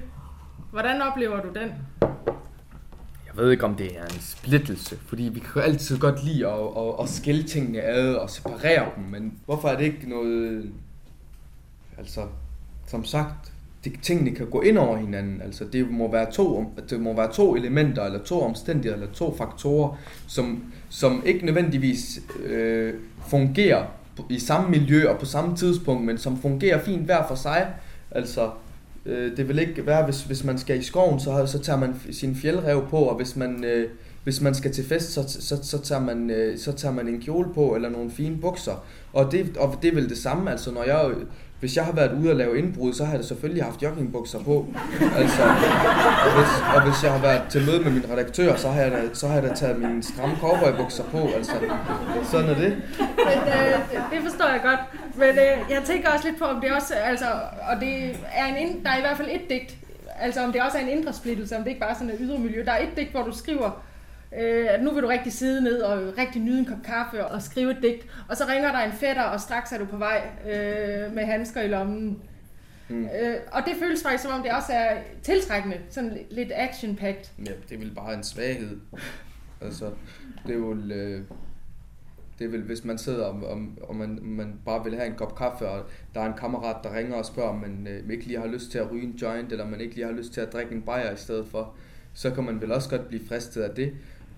[0.71, 1.73] Hvordan oplever du den?
[3.27, 6.61] Jeg ved ikke, om det er en splittelse, fordi vi kan altid godt lide at,
[6.77, 10.73] at, at skille tingene ad og separere dem, men hvorfor er det ikke noget...
[11.99, 12.27] Altså,
[12.91, 13.53] som sagt,
[13.85, 15.43] de, tingene kan gå ind over hinanden.
[15.43, 19.37] Altså, det må være to, det må være to elementer, eller to omstændigheder, eller to
[19.37, 22.95] faktorer, som, som ikke nødvendigvis øh,
[23.29, 23.85] fungerer
[24.31, 27.67] i samme miljø og på samme tidspunkt, men som fungerer fint hver for sig.
[28.11, 28.51] Altså,
[29.07, 31.95] øh, det vil ikke være, hvis, hvis man skal i skoven, så, så tager man
[32.11, 33.89] sin fjeldrev på, og hvis man, øh,
[34.25, 37.21] hvis man skal til fest, så, så, så, tager man, øh, så tager man en
[37.21, 38.85] kjole på, eller nogle fine bukser.
[39.13, 41.11] Og det, og det er vel det samme, altså når jeg
[41.61, 44.67] hvis jeg har været ude og lave indbrud, så har jeg selvfølgelig haft joggingbukser på.
[45.17, 45.43] Altså,
[46.27, 48.91] og, hvis, og hvis jeg har været til møde med min redaktør, så har jeg
[48.91, 51.29] da, så har jeg da taget mine stramme cowboybukser på.
[51.37, 51.53] Altså,
[52.31, 52.77] sådan er det.
[52.99, 53.73] Men, øh,
[54.13, 54.81] det forstår jeg godt.
[55.17, 57.27] Men øh, jeg tænker også lidt på, om det også, altså,
[57.71, 59.77] og det er en, der er i hvert fald et digt,
[60.21, 62.19] altså om det også er en indre splittelse, om det ikke bare er sådan et
[62.21, 62.65] ydre miljø.
[62.65, 63.83] Der er et digt, hvor du skriver,
[64.39, 67.43] øh, at nu vil du rigtig sidde ned og rigtig nyde en kop kaffe og
[67.43, 70.23] skrive et digt, og så ringer der en fætter, og straks er du på vej
[70.47, 72.23] øh, med handsker i lommen.
[72.89, 73.05] Mm.
[73.05, 77.31] Øh, og det føles faktisk som om det også er tiltrækkende, sådan lidt action-packed.
[77.39, 78.81] Ja, det er vel bare en svaghed.
[79.61, 79.91] Altså,
[80.47, 80.75] det er jo...
[80.75, 81.23] Øh,
[82.39, 85.15] det er vel, hvis man sidder og, og, og man, man bare vil have en
[85.15, 88.27] kop kaffe, og der er en kammerat, der ringer og spørger, om man øh, ikke
[88.27, 90.41] lige har lyst til at ryge en joint, eller man ikke lige har lyst til
[90.41, 91.75] at drikke en bajer i stedet for,
[92.15, 93.93] så kan man vel også godt blive fristet af det.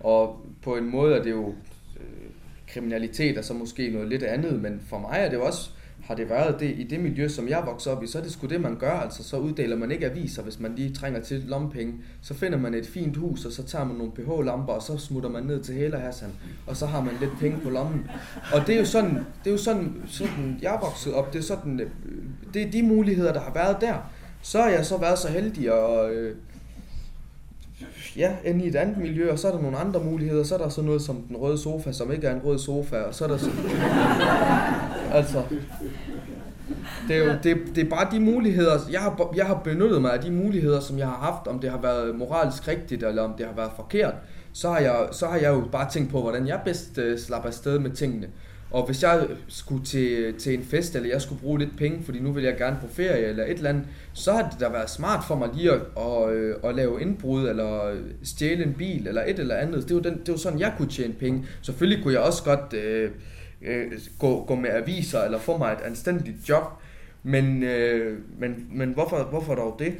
[0.04, 1.48] Og på en måde er det jo
[1.96, 2.30] øh,
[2.68, 5.70] kriminalitet, og så måske noget lidt andet, men for mig er det jo også,
[6.02, 8.32] har det været det i det miljø, som jeg voksede op i, så er det
[8.32, 8.90] sgu det, man gør.
[8.90, 11.94] Altså, så uddeler man ikke aviser, hvis man lige trænger til lompenge.
[12.22, 15.28] Så finder man et fint hus, og så tager man nogle pH-lamper, og så smutter
[15.28, 16.30] man ned til Hela Hassan,
[16.66, 18.10] og så har man lidt penge på lommen.
[18.54, 21.32] Og det er jo sådan, det er jo sådan, sådan jeg voksede op.
[21.32, 21.90] Det er, sådan, øh,
[22.54, 23.94] det er de muligheder, der har været der.
[24.42, 26.36] Så har jeg så været så heldig at, øh,
[28.16, 30.44] ja, ind i et andet miljø, og så er der nogle andre muligheder.
[30.44, 32.96] Så er der sådan noget som den røde sofa, som ikke er en rød sofa,
[32.96, 33.50] og så er der så...
[35.18, 35.42] altså,
[37.08, 40.12] det er jo det, det er bare de muligheder, jeg har, jeg har benyttet mig
[40.12, 43.34] af de muligheder, som jeg har haft, om det har været moralsk rigtigt, eller om
[43.38, 44.14] det har været forkert.
[44.52, 47.48] Så har jeg, så har jeg jo bare tænkt på, hvordan jeg bedst uh, slapper
[47.48, 48.26] afsted med tingene.
[48.72, 52.20] Og hvis jeg skulle til, til en fest, eller jeg skulle bruge lidt penge, fordi
[52.20, 54.90] nu vil jeg gerne på ferie eller et eller andet, så har det da været
[54.90, 59.22] smart for mig lige at, at, at, at lave indbrud, eller stjæle en bil, eller
[59.22, 59.88] et eller andet.
[59.88, 61.46] Det var, den, det var sådan, jeg kunne tjene penge.
[61.62, 63.10] Selvfølgelig kunne jeg også godt øh,
[63.62, 66.64] øh, gå, gå med aviser, eller få mig et anstændigt job.
[67.22, 69.94] Men, øh, men, men hvorfor, hvorfor dog det?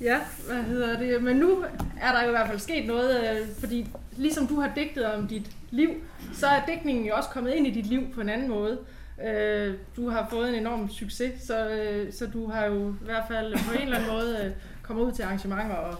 [0.00, 1.22] Ja, hvad hedder det?
[1.22, 1.64] Men nu
[2.00, 5.26] er der jo i hvert fald sket noget, øh, fordi ligesom du har digtet om
[5.26, 5.90] dit liv,
[6.32, 8.78] så er digtningen jo også kommet ind i dit liv på en anden måde.
[9.26, 13.24] Øh, du har fået en enorm succes, så, øh, så du har jo i hvert
[13.28, 15.94] fald på en eller anden måde kommet ud til arrangementer, og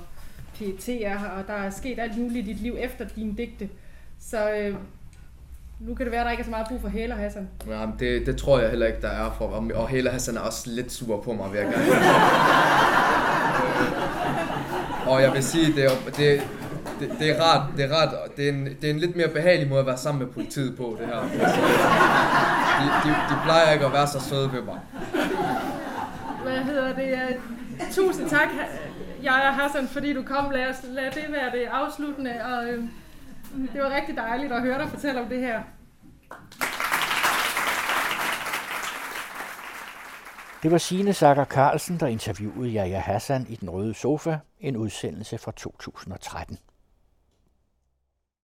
[0.58, 3.68] PET er her, og der er sket alt muligt i dit liv efter dine digte.
[4.20, 4.72] Så
[5.80, 7.48] nu kan det være, at der ikke er så meget brug for Hæler Hassan.
[7.68, 9.72] Ja, det, det tror jeg heller ikke, der er for.
[9.74, 11.86] Og Hæler Hassan er også lidt sur på mig, vil jeg gerne.
[15.12, 16.42] og jeg vil sige, det det,
[17.00, 19.28] det, det er rart, det er rart, det er, en, det er en lidt mere
[19.28, 21.20] behagelig måde at være sammen med politiet på, det her.
[22.80, 24.80] De, de, de plejer ikke at være så søde ved mig.
[26.42, 27.36] Hvad hedder det?
[27.92, 28.48] Tusind tak,
[29.22, 30.50] jeg Hassan, fordi du kom.
[30.50, 32.84] Lad, os, lad det være det afsluttende, og øh,
[33.72, 35.60] det var rigtig dejligt at høre dig fortælle om det her.
[40.62, 45.38] Det var Signe Sager Carlsen, der interviewede Jaja Hassan i Den Røde Sofa, en udsendelse
[45.38, 46.58] fra 2013.